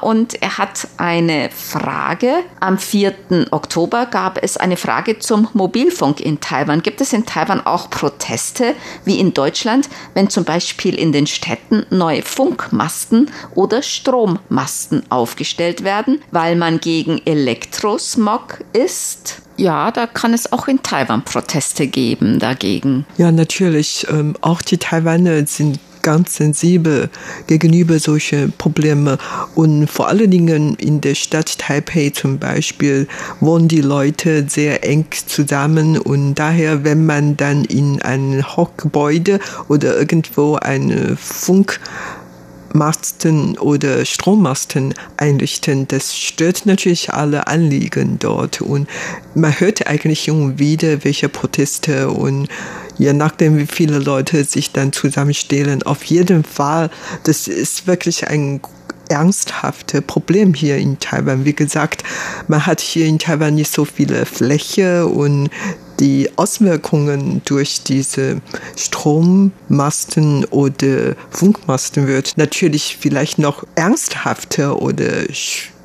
und 0.00 0.40
er 0.42 0.58
hat 0.58 0.88
eine 0.96 1.50
Frage. 1.50 2.44
Am 2.60 2.78
4. 2.78 3.14
Oktober 3.50 4.06
gab 4.06 4.42
es 4.42 4.56
eine 4.56 4.76
Frage 4.76 5.18
zum 5.18 5.48
Mobilfunk 5.52 6.20
in 6.20 6.40
Taiwan. 6.40 6.82
Gibt 6.82 7.00
es 7.00 7.12
in 7.12 7.26
Taiwan 7.26 7.64
auch 7.64 7.90
Proteste 7.90 8.74
wie 9.04 9.20
in 9.20 9.34
Deutschland, 9.34 9.88
wenn 10.14 10.30
zum 10.30 10.44
Beispiel 10.44 10.94
in 10.94 11.12
den 11.12 11.26
Städten 11.26 11.84
neue 11.90 12.22
Funkmasten 12.22 13.30
oder 13.54 13.82
Strommasten 13.82 15.02
aufgestellt 15.10 15.84
werden, 15.84 16.22
weil 16.30 16.56
man 16.56 16.80
gegen 16.80 17.20
Elektrosmog 17.24 18.64
ist? 18.72 19.42
Ja, 19.56 19.90
da 19.90 20.06
kann 20.06 20.34
es 20.34 20.52
auch 20.52 20.68
in 20.68 20.82
Taiwan 20.82 21.22
Proteste 21.24 21.86
geben 21.86 22.38
dagegen. 22.38 23.06
Ja, 23.18 23.30
natürlich. 23.30 24.06
Ähm, 24.10 24.36
auch 24.40 24.62
die 24.62 24.78
Taiwaner 24.78 25.46
sind 25.46 25.78
ganz 26.04 26.36
sensibel 26.36 27.10
gegenüber 27.48 27.98
solchen 27.98 28.52
Problemen. 28.52 29.18
Und 29.56 29.88
vor 29.88 30.06
allen 30.06 30.30
Dingen 30.30 30.76
in 30.76 31.00
der 31.00 31.16
Stadt 31.16 31.58
Taipei 31.58 32.10
zum 32.10 32.38
Beispiel 32.38 33.08
wohnen 33.40 33.66
die 33.66 33.80
Leute 33.80 34.44
sehr 34.46 34.84
eng 34.84 35.06
zusammen 35.26 35.98
und 35.98 36.36
daher, 36.36 36.84
wenn 36.84 37.06
man 37.06 37.36
dann 37.36 37.64
in 37.64 38.00
ein 38.02 38.44
Hochgebäude 38.56 39.40
oder 39.68 39.98
irgendwo 39.98 40.54
eine 40.56 41.16
Funk 41.16 41.80
Masten 42.74 43.56
oder 43.58 44.04
Strommasten 44.04 44.94
einrichten. 45.16 45.86
Das 45.86 46.16
stört 46.16 46.66
natürlich 46.66 47.12
alle 47.14 47.46
Anliegen 47.46 48.18
dort. 48.18 48.60
Und 48.60 48.88
man 49.34 49.58
hört 49.58 49.86
eigentlich 49.86 50.26
immer 50.26 50.58
wieder, 50.58 51.04
welche 51.04 51.28
Proteste 51.28 52.10
und 52.10 52.48
je 52.98 53.12
nachdem, 53.12 53.58
wie 53.58 53.66
viele 53.66 53.98
Leute 53.98 54.44
sich 54.44 54.72
dann 54.72 54.92
zusammenstellen. 54.92 55.82
Auf 55.82 56.04
jeden 56.04 56.44
Fall, 56.44 56.90
das 57.24 57.48
ist 57.48 57.86
wirklich 57.86 58.28
ein 58.28 58.60
ernsthafte 59.08 60.02
Problem 60.02 60.54
hier 60.54 60.78
in 60.78 60.98
Taiwan. 60.98 61.44
Wie 61.44 61.54
gesagt, 61.54 62.04
man 62.48 62.64
hat 62.66 62.80
hier 62.80 63.06
in 63.06 63.18
Taiwan 63.18 63.54
nicht 63.54 63.72
so 63.72 63.84
viele 63.84 64.26
Fläche 64.26 65.06
und 65.06 65.50
die 66.00 66.30
Auswirkungen 66.36 67.42
durch 67.44 67.82
diese 67.84 68.40
Strommasten 68.76 70.44
oder 70.46 71.14
Funkmasten 71.30 72.06
wird 72.06 72.32
natürlich 72.36 72.96
vielleicht 73.00 73.38
noch 73.38 73.64
ernsthafter 73.76 74.80
oder 74.82 75.28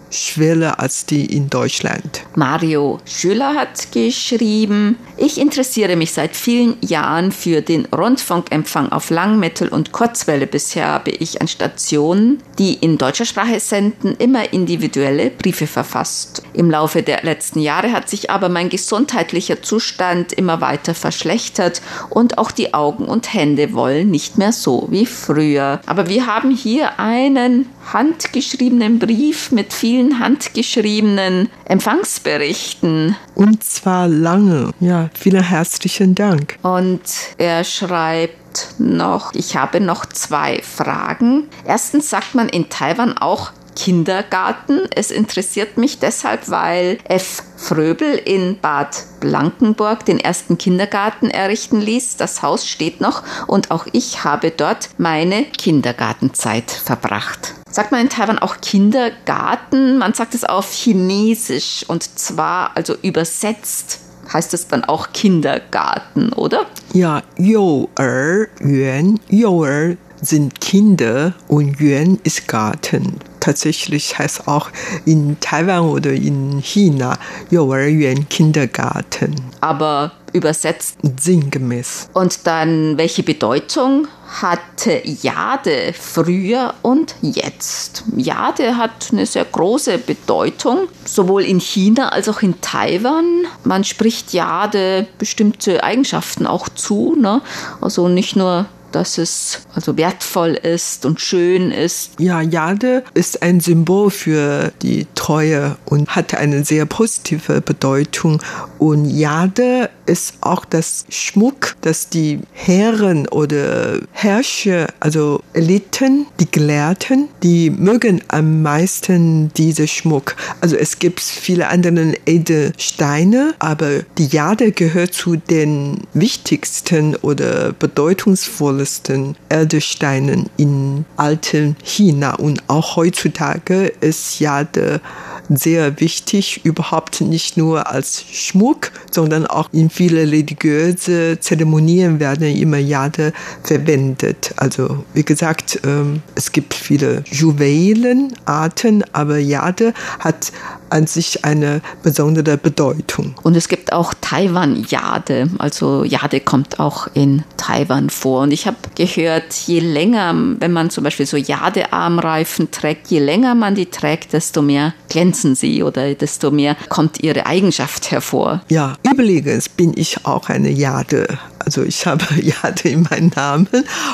schwerer 0.10 0.80
als 0.80 1.06
die 1.06 1.26
in 1.26 1.50
Deutschland. 1.50 2.22
Mario 2.36 3.00
Schüler 3.06 3.56
hat 3.56 3.91
geschrieben, 3.91 4.98
ich 5.17 5.38
interessiere 5.38 5.95
mich 5.95 6.13
seit 6.13 6.36
vielen 6.36 6.78
Jahren 6.82 7.32
für 7.32 7.62
den 7.62 7.86
Rundfunkempfang 7.86 8.91
auf 8.91 9.10
Langmittel- 9.10 9.69
und 9.69 9.91
Kurzwelle. 9.91 10.48
Bisher 10.48 10.88
habe 10.88 11.12
ich 11.12 11.41
an 11.41 11.48
Stationen, 11.48 12.41
die 12.58 12.76
in 12.76 12.98
deutscher 12.98 13.26
Sprache 13.26 13.60
senden, 13.60 14.15
immer 14.17 14.54
individuelle 14.54 15.30
Briefe 15.30 15.67
verfasst. 15.67 16.43
Im 16.54 16.72
Laufe 16.72 17.04
der 17.04 17.24
letzten 17.24 17.60
Jahre 17.60 17.91
hat 17.91 18.10
sich 18.10 18.30
aber 18.30 18.50
mein 18.50 18.69
gesundheitlicher 18.69 19.62
Zustand 19.62 20.34
immer 20.34 20.62
weiter 20.62 20.95
verschlechtert 20.95 21.82
und 22.10 22.38
auch 22.38 22.52
die 22.52 22.74
Augen 22.74 23.06
und 23.06 23.34
Hände 23.34 23.74
wollen 23.74 24.10
nicht 24.10 24.38
mehr 24.38 24.52
so 24.52 24.88
wie 24.89 25.06
früher. 25.06 25.82
Aber 25.86 26.08
wir 26.08 26.26
haben 26.26 26.52
hier 26.52 27.00
einen 27.00 27.67
handgeschriebenen 27.93 29.00
Brief 29.00 29.52
mit 29.52 29.74
vielen 29.74 29.99
handgeschriebenen 30.20 31.50
Empfangsberichten. 31.66 33.16
Und 33.36 33.64
zwar 33.64 34.08
lange. 34.08 34.72
Ja, 34.80 35.10
vielen 35.14 35.44
herzlichen 35.44 36.16
Dank. 36.16 36.58
Und 36.62 37.02
er 37.38 37.64
schreibt 37.64 38.76
noch, 38.78 39.34
ich 39.34 39.56
habe 39.56 39.80
noch 39.80 40.06
zwei 40.06 40.62
Fragen. 40.62 41.48
Erstens 41.66 42.10
sagt 42.10 42.36
man 42.36 42.50
in 42.50 42.70
Taiwan 42.70 43.18
auch 43.18 43.52
Kindergarten. 43.80 44.82
Es 44.94 45.10
interessiert 45.10 45.78
mich 45.78 46.00
deshalb, 46.00 46.50
weil 46.50 46.98
F. 47.06 47.44
Fröbel 47.56 48.15
in 48.26 48.60
Bad 48.60 49.06
Blankenburg 49.22 50.04
den 50.04 50.20
ersten 50.20 50.58
Kindergarten 50.58 51.30
errichten 51.30 51.80
ließ. 51.80 52.18
Das 52.18 52.42
Haus 52.42 52.68
steht 52.68 53.00
noch 53.00 53.24
und 53.48 53.72
auch 53.72 53.88
ich 53.94 54.26
habe 54.26 54.52
dort 54.52 54.89
meine 54.98 55.46
Kindergartenzeit 55.46 56.70
verbracht. 56.70 57.54
Sagt 57.72 57.94
man 57.94 58.02
in 58.02 58.10
Taiwan 58.10 58.39
auch 58.39 58.58
Kindergarten? 58.60 59.98
Man 59.98 60.13
sagt 60.13 60.36
es 60.36 60.44
auf 60.44 60.74
Chinesisch 60.74 61.86
und 61.88 62.20
zwar 62.20 62.76
also 62.76 62.96
übersetzt 63.02 64.02
heißt 64.32 64.54
es 64.54 64.68
dann 64.68 64.84
auch 64.84 65.12
Kindergarten, 65.12 66.34
oder? 66.34 66.68
Ja, 66.94 67.24
You'er, 67.38 68.48
Yuan, 68.62 69.20
You'er 69.30 69.98
sind 70.21 70.60
Kinder 70.62 71.34
und 71.47 71.79
Yuan 71.79 72.19
ist 72.23 72.47
Garten. 72.47 73.19
Tatsächlich 73.39 74.19
heißt 74.19 74.47
auch 74.47 74.69
in 75.05 75.39
Taiwan 75.39 75.89
oder 75.89 76.12
in 76.12 76.60
China 76.60 77.17
Yuan 77.49 78.27
Kindergarten. 78.29 79.36
Aber 79.62 80.12
übersetzt 80.34 80.97
sinngemäß. 81.19 82.10
Und 82.13 82.45
dann, 82.45 82.97
welche 82.97 83.23
Bedeutung 83.23 84.08
hatte 84.41 85.01
Jade 85.03 85.93
früher 85.99 86.73
und 86.82 87.15
jetzt? 87.21 88.03
Jade 88.15 88.77
hat 88.77 89.10
eine 89.12 89.25
sehr 89.25 89.45
große 89.45 89.97
Bedeutung, 89.97 90.88
sowohl 91.05 91.43
in 91.43 91.60
China 91.60 92.10
als 92.10 92.29
auch 92.29 92.41
in 92.41 92.62
Taiwan. 92.62 93.45
Man 93.63 93.84
spricht 93.84 94.34
Jade 94.34 95.08
bestimmte 95.17 95.84
Eigenschaften 95.84 96.45
auch 96.45 96.69
zu. 96.69 97.15
Ne? 97.19 97.41
Also 97.82 98.08
nicht 98.08 98.36
nur 98.36 98.67
dass 98.91 99.17
es 99.17 99.62
also 99.73 99.97
wertvoll 99.97 100.52
ist 100.56 101.06
und 101.06 101.21
schön 101.21 101.71
ist. 101.71 102.12
Ja, 102.19 102.41
Jade 102.41 103.04
ist 103.13 103.41
ein 103.41 103.60
Symbol 103.60 104.10
für 104.10 104.71
die 104.82 105.08
Treue 105.15 105.78
und 105.86 106.15
hat 106.15 106.34
eine 106.34 106.63
sehr 106.63 106.86
positive 106.86 107.62
Bedeutung. 107.62 108.41
Und 108.78 109.06
Jade 109.06 109.89
ist 110.10 110.34
auch 110.41 110.65
das 110.65 111.06
Schmuck, 111.10 111.76
das 111.82 112.10
die 112.10 112.39
Herren 112.52 113.28
oder 113.28 114.00
Herrscher, 114.12 114.88
also 115.00 115.41
Eliten, 115.54 116.26
die 116.39 116.50
Gelehrten, 116.50 117.30
die 117.43 117.69
mögen 117.69 118.22
am 118.28 118.63
meisten 118.63 119.54
diese 119.56 119.88
Schmuck. 119.88 120.36
Also 120.62 120.76
es 120.76 121.00
gibt 121.00 121.19
viele 121.22 121.67
andere 121.67 122.15
Edelsteine, 122.26 123.54
aber 123.60 124.00
die 124.17 124.28
Jade 124.28 124.72
gehört 124.72 125.13
zu 125.13 125.36
den 125.36 126.02
wichtigsten 126.13 127.15
oder 127.17 127.72
bedeutungsvollsten 127.74 129.36
Edelsteinen 129.50 130.50
in 130.58 131.06
alten 131.17 131.76
China 131.84 132.36
und 132.36 132.63
auch 132.67 132.95
heutzutage 132.95 133.93
ist 134.02 134.39
Jade 134.39 135.02
sehr 135.50 136.00
wichtig, 136.00 136.62
überhaupt 136.64 137.22
nicht 137.22 137.58
nur 137.58 137.88
als 137.88 138.24
Schmuck, 138.32 138.92
sondern 139.12 139.48
auch 139.48 139.70
in 139.72 139.90
viele 139.90 140.22
religiöse 140.22 141.40
Zeremonien 141.40 142.20
werden 142.20 142.56
immer 142.56 142.78
Jade 142.78 143.34
verwendet. 143.64 144.54
Also 144.58 145.04
wie 145.14 145.24
gesagt, 145.24 145.80
ähm, 145.86 146.22
es 146.36 146.52
gibt 146.52 146.74
viele 146.74 147.24
Juwelenarten, 147.32 149.04
aber 149.14 149.38
Jade 149.38 149.94
hat 150.20 150.52
an 150.89 151.08
sich 151.08 151.45
eine 151.45 151.82
besondere 152.04 152.58
Bedeutung. 152.58 153.36
Und 153.43 153.56
es 153.56 153.67
gibt 153.67 153.93
auch 153.93 154.13
Taiwan-Jade. 154.19 155.49
Also 155.58 156.04
Jade 156.04 156.39
kommt 156.39 156.80
auch 156.80 157.08
in 157.13 157.43
Taiwan 157.58 158.10
vor. 158.10 158.41
Und 158.41 158.52
ich 158.52 158.67
habe 158.67 158.78
gehört, 158.95 159.54
je 159.54 159.80
länger, 159.80 160.34
wenn 160.60 160.71
man 160.71 160.89
zum 160.89 161.04
Beispiel 161.04 161.25
so 161.25 161.38
Jade-Armreifen 161.38 162.71
trägt, 162.71 163.08
je 163.08 163.19
länger 163.19 163.56
man 163.56 163.75
die 163.75 163.88
trägt, 163.88 164.34
desto 164.34 164.62
mehr 164.62 164.93
glänzen 165.10 165.56
sie 165.56 165.84
oder 165.84 166.13
desto 166.13 166.52
mehr 166.52 166.75
kommt 166.89 167.21
ihre 167.21 167.45
Eigenschaft 167.45 168.12
hervor. 168.12 168.62
Ja, 168.69 168.95
übrigens 169.04 169.69
bin 169.69 169.93
ich 169.95 170.25
auch 170.25 170.49
eine 170.49 170.69
Jade. 170.69 171.39
Also 171.60 171.84
ich 171.84 172.06
habe 172.06 172.25
Jade 172.41 172.89
in 172.89 173.04
meinem 173.04 173.32
Namen 173.36 173.67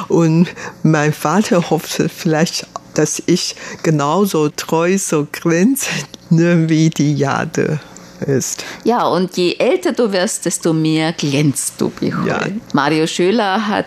und 0.08 0.48
mein 0.84 1.14
Vater 1.14 1.70
hoffte 1.70 2.10
vielleicht 2.10 2.68
dass 2.98 3.22
ich 3.26 3.56
genauso 3.84 4.50
treu, 4.50 4.98
so 4.98 5.28
glänzend 5.32 6.08
wie 6.30 6.90
die 6.90 7.16
Jade 7.16 7.80
ist. 8.26 8.64
Ja, 8.84 9.06
und 9.08 9.38
je 9.38 9.56
älter 9.58 9.92
du 9.92 10.12
wirst, 10.12 10.46
desto 10.46 10.74
mehr 10.74 11.14
glänzt 11.14 11.76
du, 11.80 11.90
Bichol. 11.90 12.28
Ja. 12.28 12.42
Mario 12.74 13.08
Schöler 13.08 13.68
hat 13.68 13.86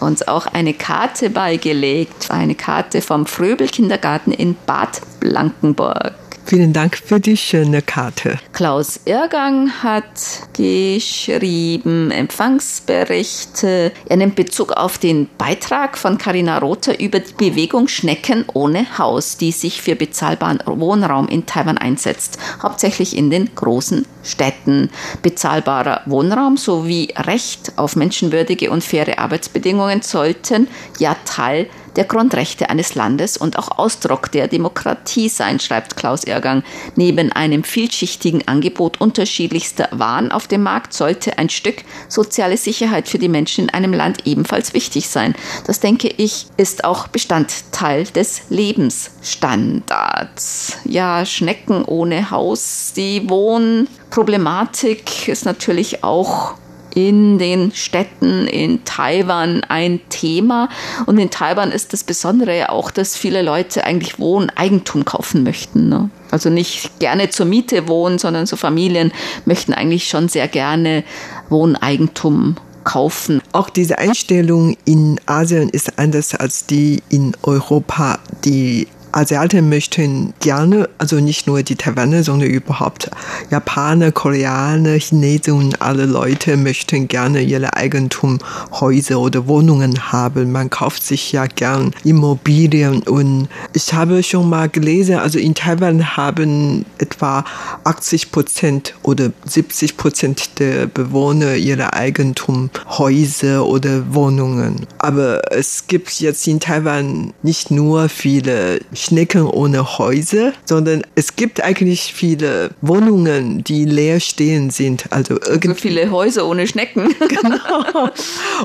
uns 0.00 0.26
auch 0.26 0.46
eine 0.46 0.74
Karte 0.74 1.30
beigelegt, 1.30 2.30
eine 2.30 2.54
Karte 2.54 3.00
vom 3.00 3.26
Fröbel-Kindergarten 3.26 4.32
in 4.32 4.56
Bad 4.66 5.00
Blankenburg. 5.20 6.14
Vielen 6.46 6.72
Dank 6.72 6.96
für 6.96 7.18
die 7.18 7.36
schöne 7.36 7.82
Karte. 7.82 8.38
Klaus 8.52 9.00
Irgang 9.04 9.82
hat 9.82 10.04
geschrieben, 10.52 12.12
Empfangsberichte. 12.12 13.90
Er 14.08 14.16
nimmt 14.16 14.36
Bezug 14.36 14.70
auf 14.70 14.96
den 14.96 15.28
Beitrag 15.38 15.98
von 15.98 16.18
Karina 16.18 16.58
Rother 16.58 17.00
über 17.00 17.18
die 17.18 17.32
Bewegung 17.32 17.88
Schnecken 17.88 18.44
ohne 18.54 18.96
Haus, 18.96 19.36
die 19.36 19.50
sich 19.50 19.82
für 19.82 19.96
bezahlbaren 19.96 20.60
Wohnraum 20.66 21.26
in 21.26 21.46
Taiwan 21.46 21.78
einsetzt, 21.78 22.38
hauptsächlich 22.62 23.16
in 23.16 23.28
den 23.28 23.52
großen 23.52 24.06
Städten. 24.22 24.90
Bezahlbarer 25.22 26.02
Wohnraum 26.06 26.56
sowie 26.56 27.12
Recht 27.16 27.72
auf 27.74 27.96
menschenwürdige 27.96 28.70
und 28.70 28.84
faire 28.84 29.18
Arbeitsbedingungen 29.18 30.02
sollten 30.02 30.68
ja 31.00 31.16
Teil 31.24 31.66
der 31.96 32.04
Grundrechte 32.04 32.70
eines 32.70 32.94
Landes 32.94 33.36
und 33.36 33.58
auch 33.58 33.78
Ausdruck 33.78 34.30
der 34.30 34.46
Demokratie 34.48 35.28
sein, 35.28 35.60
schreibt 35.60 35.96
Klaus 35.96 36.24
Ergang. 36.24 36.62
Neben 36.94 37.32
einem 37.32 37.64
vielschichtigen 37.64 38.46
Angebot 38.46 39.00
unterschiedlichster 39.00 39.88
Waren 39.92 40.30
auf 40.30 40.46
dem 40.46 40.62
Markt 40.62 40.92
sollte 40.92 41.38
ein 41.38 41.48
Stück 41.48 41.84
soziale 42.08 42.56
Sicherheit 42.56 43.08
für 43.08 43.18
die 43.18 43.28
Menschen 43.28 43.64
in 43.64 43.70
einem 43.70 43.92
Land 43.92 44.26
ebenfalls 44.26 44.74
wichtig 44.74 45.08
sein. 45.08 45.34
Das 45.66 45.80
denke 45.80 46.06
ich 46.08 46.46
ist 46.56 46.84
auch 46.84 47.08
Bestandteil 47.08 48.04
des 48.04 48.42
Lebensstandards. 48.50 50.76
Ja, 50.84 51.26
Schnecken 51.26 51.84
ohne 51.84 52.30
Haus, 52.30 52.92
die 52.94 53.28
Wohnproblematik 53.28 55.26
ist 55.28 55.44
natürlich 55.44 56.04
auch 56.04 56.54
in 56.96 57.38
den 57.38 57.72
Städten 57.72 58.46
in 58.46 58.82
Taiwan 58.86 59.62
ein 59.68 60.00
Thema. 60.08 60.70
Und 61.04 61.18
in 61.18 61.28
Taiwan 61.28 61.70
ist 61.70 61.92
das 61.92 62.02
Besondere 62.04 62.56
ja 62.56 62.70
auch, 62.70 62.90
dass 62.90 63.16
viele 63.16 63.42
Leute 63.42 63.84
eigentlich 63.84 64.18
Wohneigentum 64.18 65.04
kaufen 65.04 65.42
möchten. 65.42 65.90
Ne? 65.90 66.08
Also 66.30 66.48
nicht 66.48 66.98
gerne 66.98 67.28
zur 67.28 67.44
Miete 67.44 67.86
wohnen, 67.86 68.18
sondern 68.18 68.46
so 68.46 68.56
Familien 68.56 69.12
möchten 69.44 69.74
eigentlich 69.74 70.08
schon 70.08 70.30
sehr 70.30 70.48
gerne 70.48 71.04
Wohneigentum 71.50 72.56
kaufen. 72.84 73.42
Auch 73.52 73.68
diese 73.68 73.98
Einstellung 73.98 74.74
in 74.86 75.20
Asien 75.26 75.68
ist 75.68 75.98
anders 75.98 76.34
als 76.34 76.64
die 76.64 77.02
in 77.10 77.36
Europa. 77.42 78.20
Die 78.46 78.88
Asiaten 79.16 79.70
möchten 79.70 80.34
gerne, 80.40 80.90
also 80.98 81.20
nicht 81.20 81.46
nur 81.46 81.62
die 81.62 81.76
Taiwaner, 81.76 82.22
sondern 82.22 82.50
überhaupt 82.50 83.10
Japaner, 83.50 84.12
Koreaner, 84.12 84.98
Chinesen 84.98 85.54
und 85.54 85.80
alle 85.80 86.04
Leute 86.04 86.58
möchten 86.58 87.08
gerne 87.08 87.40
ihre 87.40 87.74
Eigentumhäuser 87.74 89.18
oder 89.18 89.46
Wohnungen 89.46 90.12
haben. 90.12 90.52
Man 90.52 90.68
kauft 90.68 91.02
sich 91.02 91.32
ja 91.32 91.46
gern 91.46 91.94
Immobilien 92.04 93.02
und 93.04 93.48
ich 93.72 93.94
habe 93.94 94.22
schon 94.22 94.50
mal 94.50 94.68
gelesen, 94.68 95.16
also 95.16 95.38
in 95.38 95.54
Taiwan 95.54 96.18
haben 96.18 96.84
etwa 96.98 97.42
80 97.84 98.32
Prozent 98.32 98.94
oder 99.02 99.32
70 99.46 99.96
Prozent 99.96 100.58
der 100.58 100.88
Bewohner 100.88 101.54
ihre 101.54 101.94
Eigentumhäuser 101.94 103.64
oder 103.64 104.12
Wohnungen. 104.12 104.86
Aber 104.98 105.40
es 105.52 105.86
gibt 105.86 106.20
jetzt 106.20 106.46
in 106.46 106.60
Taiwan 106.60 107.32
nicht 107.42 107.70
nur 107.70 108.10
viele 108.10 108.80
Schnecken 109.06 109.46
ohne 109.46 109.98
Häuser, 109.98 110.52
sondern 110.64 111.02
es 111.14 111.36
gibt 111.36 111.62
eigentlich 111.62 112.12
viele 112.12 112.70
Wohnungen, 112.80 113.62
die 113.62 113.84
leer 113.84 114.18
stehen 114.18 114.70
sind. 114.70 115.04
Also 115.10 115.34
irgendwie. 115.34 115.68
So 115.68 115.74
viele 115.74 116.10
Häuser 116.10 116.46
ohne 116.46 116.66
Schnecken. 116.66 117.14
genau. 117.28 118.10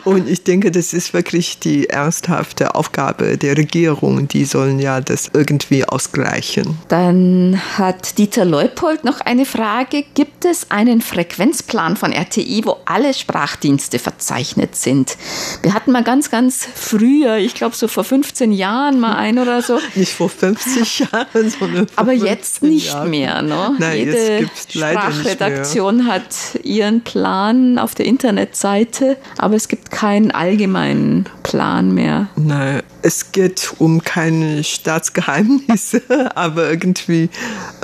Und 0.04 0.28
ich 0.28 0.44
denke, 0.44 0.72
das 0.72 0.94
ist 0.94 1.14
wirklich 1.14 1.60
die 1.60 1.90
ernsthafte 1.90 2.74
Aufgabe 2.74 3.38
der 3.38 3.56
Regierung. 3.56 4.28
Die 4.28 4.46
sollen 4.46 4.80
ja 4.80 5.00
das 5.00 5.30
irgendwie 5.32 5.86
ausgleichen. 5.86 6.80
Dann 6.88 7.62
hat 7.78 8.18
Dieter 8.18 8.46
Leupold 8.46 9.04
noch 9.04 9.22
eine 9.22 9.46
Frage. 9.46 10.04
Gibt 10.16 10.46
es 10.46 10.72
einen 10.72 11.02
Frequenzplan 11.02 11.98
von 11.98 12.14
RTI, 12.14 12.64
wo 12.66 12.78
alle 12.86 13.14
Sprachdienste 13.14 14.00
verzeichnet 14.00 14.76
sind? 14.76 15.18
Wir 15.62 15.76
hatten 15.76 15.92
mal 15.92 16.04
ganz, 16.04 16.32
ganz 16.32 16.68
früher, 16.74 17.38
ich 17.38 17.54
glaube 17.54 17.76
so 17.76 17.88
vor 17.88 18.04
15 18.04 18.52
Jahren 18.52 19.00
mal 19.00 19.16
ein 19.16 19.38
oder 19.38 19.62
so. 19.62 19.80
Nicht 19.94 20.14
vor 20.14 20.31
50 20.32 21.00
Jahren, 21.00 21.50
sondern 21.60 21.88
Aber 21.96 22.14
jetzt 22.14 22.64
nicht 22.64 22.94
Jahren. 22.94 23.10
mehr. 23.10 23.42
Ne? 23.42 23.76
Nein, 23.80 23.98
Jede 23.98 24.50
Sprachredaktion 24.70 26.08
hat 26.08 26.26
ihren 26.64 27.02
Plan 27.02 27.78
auf 27.78 27.96
der 27.96 28.06
Internetseite, 28.06 29.18
aber 29.38 29.56
es 29.56 29.68
gibt 29.68 29.92
keinen 29.92 30.32
allgemeinen 30.32 31.26
Plan 31.44 31.94
mehr. 31.94 32.28
Nein, 32.36 32.82
es 33.02 33.32
geht 33.32 33.74
um 33.80 34.04
keine 34.04 34.64
Staatsgeheimnisse, 34.64 36.02
aber 36.36 36.70
irgendwie 36.70 37.30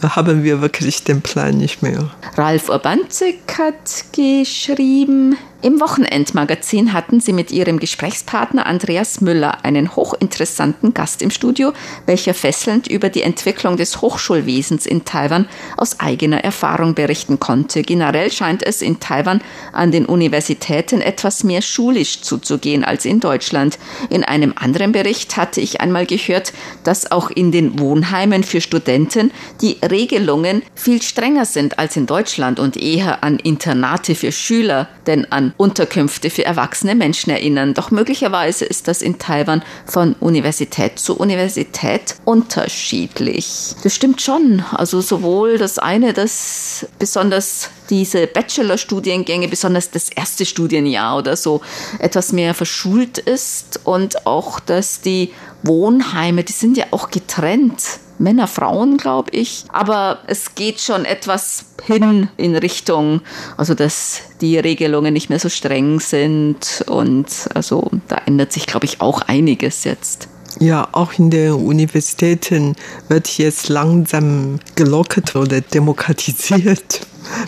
haben 0.01 0.43
wir 0.43 0.61
wirklich 0.61 1.03
den 1.03 1.21
Plan 1.21 1.57
nicht 1.57 1.81
mehr. 1.81 2.09
Ralf 2.35 2.69
Urbanzig 2.69 3.39
hat 3.57 4.05
geschrieben, 4.13 5.37
im 5.63 5.81
Wochenendmagazin 5.81 6.93
hatten 6.93 7.19
sie 7.19 7.33
mit 7.33 7.51
ihrem 7.51 7.79
Gesprächspartner 7.79 8.67
Andreas 8.67 9.21
Müller 9.21 9.65
einen 9.65 9.95
hochinteressanten 9.95 10.93
Gast 10.93 11.23
im 11.23 11.31
Studio, 11.31 11.73
welcher 12.05 12.35
fesselnd 12.35 12.85
über 12.85 13.09
die 13.09 13.23
Entwicklung 13.23 13.75
des 13.75 13.99
Hochschulwesens 13.99 14.85
in 14.85 15.03
Taiwan 15.03 15.47
aus 15.75 15.99
eigener 15.99 16.43
Erfahrung 16.43 16.93
berichten 16.93 17.39
konnte. 17.39 17.81
Generell 17.81 18.31
scheint 18.31 18.61
es 18.61 18.83
in 18.83 18.99
Taiwan 18.99 19.41
an 19.73 19.91
den 19.91 20.05
Universitäten 20.05 21.01
etwas 21.01 21.43
mehr 21.43 21.63
schulisch 21.63 22.21
zuzugehen 22.21 22.83
als 22.83 23.05
in 23.05 23.19
Deutschland. 23.19 23.79
In 24.11 24.23
einem 24.23 24.53
anderen 24.55 24.91
Bericht 24.91 25.06
hatte 25.07 25.61
ich 25.61 25.79
einmal 25.79 26.05
gehört, 26.05 26.53
dass 26.83 27.11
auch 27.11 27.29
in 27.29 27.51
den 27.51 27.79
Wohnheimen 27.79 28.43
für 28.43 28.59
Studenten 28.59 29.31
die 29.61 29.77
Regelungen 29.89 30.63
viel 30.75 31.01
strenger 31.01 31.45
sind 31.45 31.79
als 31.79 31.95
in 31.95 32.05
Deutschland 32.05 32.59
und 32.59 32.75
eher 32.75 33.23
an 33.23 33.39
Internate 33.39 34.15
für 34.15 34.31
Schüler, 34.31 34.89
denn 35.05 35.31
an 35.31 35.53
Unterkünfte 35.57 36.29
für 36.29 36.45
erwachsene 36.45 36.95
Menschen 36.95 37.29
erinnern. 37.29 37.73
Doch 37.73 37.91
möglicherweise 37.91 38.65
ist 38.65 38.87
das 38.87 39.01
in 39.01 39.17
Taiwan 39.17 39.63
von 39.85 40.13
Universität 40.19 40.99
zu 40.99 41.17
Universität 41.17 42.15
unterschiedlich. 42.25 43.75
Das 43.83 43.95
stimmt 43.95 44.21
schon. 44.21 44.63
Also 44.71 44.99
sowohl 45.01 45.57
das 45.57 45.79
eine, 45.79 46.13
dass 46.13 46.85
besonders 46.99 47.69
diese 47.89 48.27
Bachelorstudiengänge, 48.27 49.47
besonders 49.47 49.91
das 49.91 50.09
erste 50.09 50.45
Studienjahr 50.45 51.17
oder 51.17 51.35
so, 51.35 51.61
etwas 51.99 52.33
mehr 52.33 52.53
verschult 52.53 53.17
ist 53.17 53.79
und 53.83 54.25
auch, 54.25 54.59
dass 54.59 54.96
die 55.01 55.31
Wohnheime, 55.63 56.43
die 56.43 56.53
sind 56.53 56.77
ja 56.77 56.85
auch 56.91 57.09
getrennt. 57.09 57.99
Männer, 58.19 58.47
Frauen, 58.47 58.97
glaube 58.97 59.29
ich. 59.31 59.65
Aber 59.69 60.19
es 60.27 60.55
geht 60.55 60.79
schon 60.79 61.05
etwas 61.05 61.65
hin 61.83 62.29
in 62.37 62.55
Richtung, 62.55 63.21
also 63.57 63.75
dass 63.75 64.21
die 64.41 64.57
Regelungen 64.57 65.13
nicht 65.13 65.29
mehr 65.29 65.39
so 65.39 65.49
streng 65.49 65.99
sind. 65.99 66.83
Und 66.87 67.27
also 67.53 67.91
da 68.07 68.17
ändert 68.25 68.51
sich, 68.51 68.65
glaube 68.65 68.85
ich, 68.85 69.01
auch 69.01 69.21
einiges 69.21 69.83
jetzt. 69.83 70.27
Ja, 70.59 70.87
auch 70.91 71.13
in 71.19 71.29
den 71.29 71.51
Universitäten 71.51 72.75
wird 73.09 73.27
jetzt 73.37 73.69
langsam 73.69 74.59
gelockert 74.75 75.35
oder 75.35 75.61
demokratisiert 75.61 77.01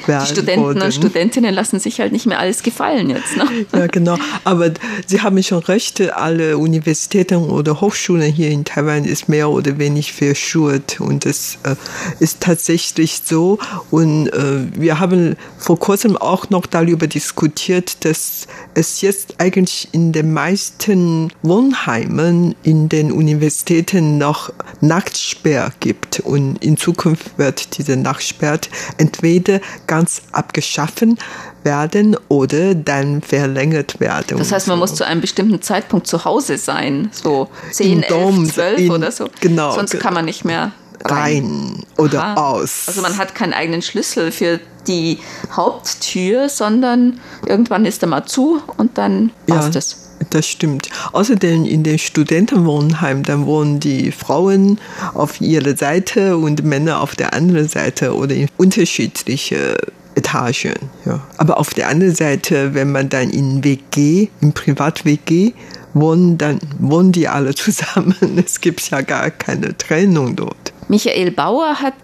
werden. 0.06 0.26
Die 0.26 0.32
Studenten 0.32 0.64
wurden. 0.64 0.82
und 0.82 0.94
Studentinnen 0.94 1.54
lassen 1.54 1.80
sich 1.80 2.00
halt 2.00 2.12
nicht 2.12 2.26
mehr 2.26 2.40
alles 2.40 2.64
gefallen 2.64 3.10
jetzt. 3.10 3.38
Ne? 3.38 3.46
Ja, 3.74 3.88
genau. 3.88 4.18
Aber 4.44 4.72
Sie 5.06 5.22
haben 5.22 5.42
schon 5.44 5.60
recht, 5.60 6.02
alle 6.12 6.58
Universitäten 6.58 7.36
oder 7.50 7.82
Hochschulen 7.82 8.32
hier 8.32 8.50
in 8.50 8.66
Taiwan 8.66 9.06
ist 9.06 9.30
mehr 9.30 9.50
oder 9.50 9.78
weniger 9.78 10.12
verschult. 10.12 11.00
Und 11.00 11.26
es 11.26 11.58
äh, 11.64 11.76
ist 12.20 12.42
tatsächlich 12.42 13.22
so. 13.24 13.60
Und 13.92 14.28
äh, 14.28 14.66
wir 14.74 15.00
haben 15.00 15.36
vor 15.58 15.80
kurzem 15.80 16.18
auch 16.18 16.50
noch 16.50 16.66
darüber 16.66 17.08
diskutiert, 17.08 18.04
dass 18.06 18.48
es 18.74 19.02
jetzt 19.02 19.36
eigentlich 19.40 19.90
in 19.92 20.12
den 20.12 20.34
meisten 20.34 21.32
Wohnheimen 21.42 22.56
in 22.64 22.90
den 22.90 23.12
Universitäten 23.12 24.18
noch 24.18 24.52
Nachtsperr 24.82 25.72
gibt. 25.80 26.20
Und 26.22 26.64
in 26.64 26.78
Zukunft 26.78 27.38
wird 27.38 27.78
diese 27.78 27.98
Nachtsperr 27.98 28.60
entweder 28.98 29.60
ganz 29.88 30.22
abgeschaffen 30.32 31.18
werden 31.64 32.16
oder 32.28 32.76
dann 32.76 33.22
verlängert 33.22 34.00
werden. 34.00 34.38
Das 34.38 34.52
heißt, 34.52 34.68
man 34.68 34.78
so. 34.78 34.82
muss 34.82 34.96
zu 34.96 35.06
einem 35.06 35.22
bestimmten 35.22 35.62
Zeitpunkt 35.62 36.08
zu 36.08 36.26
Hause 36.26 36.58
sein, 36.58 37.10
so 37.12 37.50
10, 37.72 38.04
11, 38.04 38.54
12 38.54 38.90
oder 38.90 39.12
so. 39.12 39.28
Genau. 39.42 39.74
Sonst 39.74 40.00
kann 40.00 40.14
man 40.14 40.26
nicht 40.26 40.46
mehr 40.46 40.72
rein, 41.06 41.44
rein 41.44 41.84
oder 41.98 42.24
Aha. 42.24 42.34
aus. 42.36 42.84
Also 42.88 43.02
man 43.02 43.18
hat 43.18 43.36
keinen 43.36 43.54
eigenen 43.54 43.82
Schlüssel 43.82 44.32
für 44.32 44.60
die 44.88 45.20
Haupttür, 45.52 46.50
sondern 46.50 47.20
irgendwann 47.46 47.86
ist 47.86 48.02
er 48.02 48.08
mal 48.08 48.26
zu 48.26 48.62
und 48.78 48.98
dann 48.98 49.32
ja. 49.48 49.70
das. 49.70 50.09
Das 50.30 50.48
stimmt. 50.48 50.90
Außerdem 51.12 51.66
in 51.66 51.84
den 51.84 51.98
Studentenwohnheimen, 51.98 53.24
dann 53.24 53.46
wohnen 53.46 53.80
die 53.80 54.12
Frauen 54.12 54.80
auf 55.14 55.42
ihrer 55.42 55.76
Seite 55.76 56.38
und 56.38 56.64
Männer 56.64 57.02
auf 57.02 57.16
der 57.16 57.34
anderen 57.34 57.68
Seite 57.68 58.16
oder 58.16 58.36
in 58.36 58.48
unterschiedliche 58.58 59.78
Etagen. 60.16 60.76
Ja. 61.06 61.22
Aber 61.38 61.58
auf 61.58 61.74
der 61.74 61.88
anderen 61.88 62.14
Seite, 62.16 62.74
wenn 62.74 62.92
man 62.92 63.10
dann 63.10 63.30
in 63.30 63.64
WG, 63.64 64.28
in 64.42 64.54
Privat-WG 64.54 65.54
wohnen, 65.94 66.38
dann 66.38 66.60
wohnen 66.80 67.12
die 67.12 67.28
alle 67.28 67.56
zusammen. 67.56 68.16
Es 68.46 68.62
gibt 68.62 68.90
ja 68.92 69.02
gar 69.02 69.32
keine 69.32 69.78
Trennung 69.78 70.36
dort. 70.36 70.74
Michael 70.88 71.32
Bauer 71.32 71.76
hat 71.82 71.96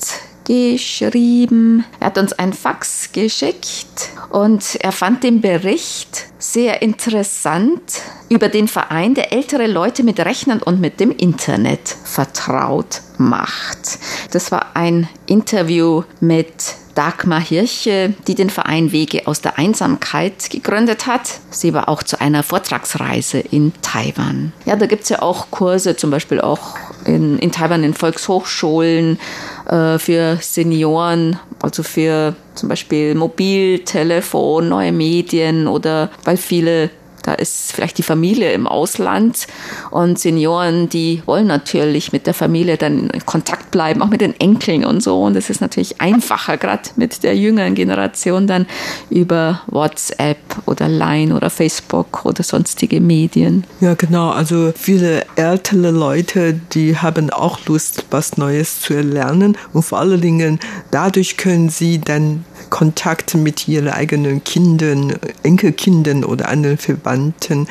geschrieben, 0.45 1.85
er 1.99 2.07
hat 2.07 2.17
uns 2.17 2.33
ein 2.33 2.53
Fax 2.53 3.11
geschickt 3.11 4.09
und 4.29 4.75
er 4.79 4.91
fand 4.91 5.23
den 5.23 5.41
Bericht 5.41 6.25
sehr 6.39 6.81
interessant 6.81 8.01
über 8.29 8.49
den 8.49 8.67
Verein, 8.67 9.13
der 9.13 9.33
ältere 9.33 9.67
Leute 9.67 10.03
mit 10.03 10.19
Rechnern 10.19 10.61
und 10.61 10.79
mit 10.79 10.99
dem 10.99 11.11
Internet 11.11 11.95
vertraut 12.03 13.01
macht. 13.17 13.99
Das 14.31 14.51
war 14.51 14.75
ein 14.75 15.07
Interview 15.25 16.03
mit 16.19 16.75
Dagmar 16.95 17.41
Hirche, 17.41 18.13
die 18.25 18.35
den 18.35 18.49
Verein 18.49 18.93
Wege 18.93 19.27
aus 19.27 19.41
der 19.41 19.59
Einsamkeit 19.59 20.49
gegründet 20.49 21.07
hat. 21.07 21.39
Sie 21.49 21.73
war 21.73 21.89
auch 21.89 22.03
zu 22.03 22.21
einer 22.21 22.41
Vortragsreise 22.41 23.39
in 23.39 23.73
Taiwan. 23.81 24.53
Ja, 24.65 24.77
da 24.77 24.85
gibt 24.85 25.03
es 25.03 25.09
ja 25.09 25.21
auch 25.21 25.51
Kurse, 25.51 25.97
zum 25.97 26.09
Beispiel 26.09 26.39
auch 26.39 26.77
in, 27.05 27.37
in 27.39 27.51
Taiwan 27.51 27.83
in 27.83 27.93
Volkshochschulen 27.93 29.19
äh, 29.67 29.99
für 29.99 30.37
Senioren, 30.41 31.39
also 31.61 31.83
für 31.83 32.35
zum 32.55 32.69
Beispiel 32.69 33.15
Mobiltelefon, 33.15 34.69
neue 34.69 34.91
Medien 34.91 35.67
oder 35.67 36.09
weil 36.23 36.37
viele 36.37 36.89
da 37.25 37.33
ist 37.33 37.71
vielleicht 37.71 37.97
die 37.97 38.03
Familie 38.03 38.53
im 38.53 38.67
Ausland 38.67 39.47
und 39.89 40.19
Senioren, 40.19 40.89
die 40.89 41.23
wollen 41.25 41.47
natürlich 41.47 42.11
mit 42.11 42.27
der 42.27 42.35
Familie 42.35 42.77
dann 42.77 43.09
in 43.09 43.25
Kontakt 43.25 43.71
bleiben, 43.71 44.03
auch 44.03 44.09
mit 44.09 44.21
den 44.21 44.39
Enkeln 44.39 44.85
und 44.85 45.01
so. 45.01 45.23
Und 45.23 45.35
es 45.35 45.49
ist 45.49 45.59
natürlich 45.59 45.99
einfacher, 45.99 46.57
gerade 46.57 46.83
mit 46.97 47.23
der 47.23 47.35
jüngeren 47.35 47.73
Generation 47.73 48.45
dann 48.45 48.67
über 49.09 49.61
WhatsApp 49.67 50.37
oder 50.67 50.87
Line 50.87 51.35
oder 51.35 51.49
Facebook 51.49 52.25
oder 52.25 52.43
sonstige 52.43 53.01
Medien. 53.01 53.63
Ja, 53.81 53.95
genau. 53.95 54.29
Also 54.29 54.71
viele 54.75 55.25
ältere 55.35 55.89
Leute, 55.89 56.53
die 56.73 56.97
haben 56.97 57.31
auch 57.31 57.65
Lust, 57.65 58.05
was 58.11 58.37
Neues 58.37 58.81
zu 58.81 58.93
erlernen. 58.93 59.57
Und 59.73 59.81
vor 59.81 59.99
allen 59.99 60.21
Dingen 60.21 60.59
dadurch 60.91 61.37
können 61.37 61.69
sie 61.69 61.99
dann 61.99 62.45
Kontakt 62.69 63.35
mit 63.35 63.67
ihren 63.67 63.89
eigenen 63.89 64.43
Kindern, 64.43 65.13
Enkelkindern 65.43 66.23
oder 66.23 66.49
anderen 66.49 66.77
Verwandten. 66.77 67.67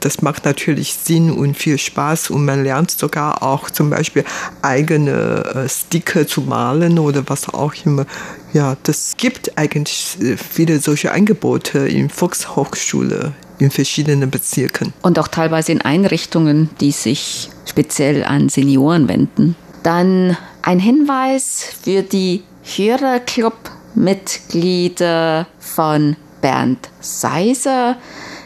Das 0.00 0.22
macht 0.22 0.44
natürlich 0.44 0.94
Sinn 0.94 1.30
und 1.32 1.56
viel 1.56 1.78
Spaß 1.78 2.30
und 2.30 2.44
man 2.44 2.64
lernt 2.64 2.90
sogar 2.90 3.42
auch 3.42 3.70
zum 3.70 3.90
Beispiel 3.90 4.24
eigene 4.62 5.44
äh, 5.64 5.68
Sticker 5.68 6.26
zu 6.26 6.42
malen 6.42 6.98
oder 6.98 7.22
was 7.26 7.48
auch 7.48 7.74
immer. 7.84 8.06
Ja, 8.52 8.76
das 8.82 9.14
gibt 9.16 9.56
eigentlich 9.58 10.16
äh, 10.20 10.36
viele 10.36 10.80
solche 10.80 11.12
Angebote 11.12 11.80
in 11.80 12.10
Volkshochschule 12.10 13.32
in 13.58 13.70
verschiedenen 13.70 14.30
Bezirken. 14.30 14.92
Und 15.02 15.18
auch 15.18 15.28
teilweise 15.28 15.72
in 15.72 15.82
Einrichtungen, 15.82 16.70
die 16.80 16.92
sich 16.92 17.50
speziell 17.66 18.24
an 18.24 18.48
Senioren 18.48 19.06
wenden. 19.08 19.54
Dann 19.82 20.36
ein 20.62 20.78
Hinweis 20.78 21.64
für 21.82 22.02
die 22.02 22.42
Hörerclub 22.64 23.54
Mitglieder 23.94 25.46
von 25.58 26.16
Bernd 26.40 26.88
Seiser. 27.00 27.96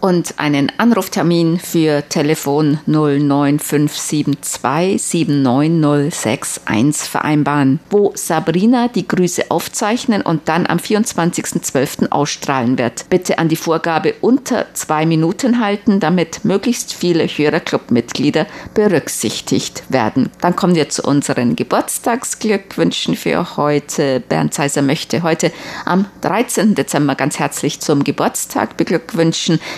und 0.01 0.39
einen 0.39 0.73
Anruftermin 0.79 1.59
für 1.59 2.03
Telefon 2.09 2.79
09572 2.87 5.03
79061 5.03 7.09
vereinbaren, 7.09 7.81
wo 7.91 8.13
Sabrina 8.15 8.89
die 8.89 9.09
Grüße 9.09 9.51
aufzeichnen 9.51 10.23
und 10.23 10.49
dann 10.49 10.67
am 10.67 10.79
24.12. 10.79 12.11
ausstrahlen 12.11 12.79
wird. 12.79 13.09
Bitte 13.09 13.39
an 13.39 13.49
die 13.49 13.57
Vorgabe 13.57 14.15
unter 14.21 14.67
zwei 14.75 15.07
Minuten 15.07 15.61
halten, 15.61 15.99
damit 15.99 16.45
möglichst 16.45 16.93
viele 16.93 17.27
Hörerclub-Mitglieder 17.27 18.47
berücksichtigt 18.75 19.85
werden. 19.89 20.31
Dann 20.41 20.55
kommen 20.55 20.75
wir 20.75 20.91
zu 20.91 21.03
unseren 21.03 21.57
Geburtstagsglückwünschen 21.57 23.17
für 23.17 23.57
heute. 23.57 24.21
Bernd 24.21 24.55
Seiser 24.55 24.83
möchte 24.83 25.23
heute 25.23 25.51
am 25.85 26.07
13. 26.21 26.75
Dezember 26.75 27.15
ganz 27.15 27.39
herzlich 27.39 27.81
zum 27.81 28.05
Geburtstag 28.05 28.77
beglückwünschen. 28.77 29.06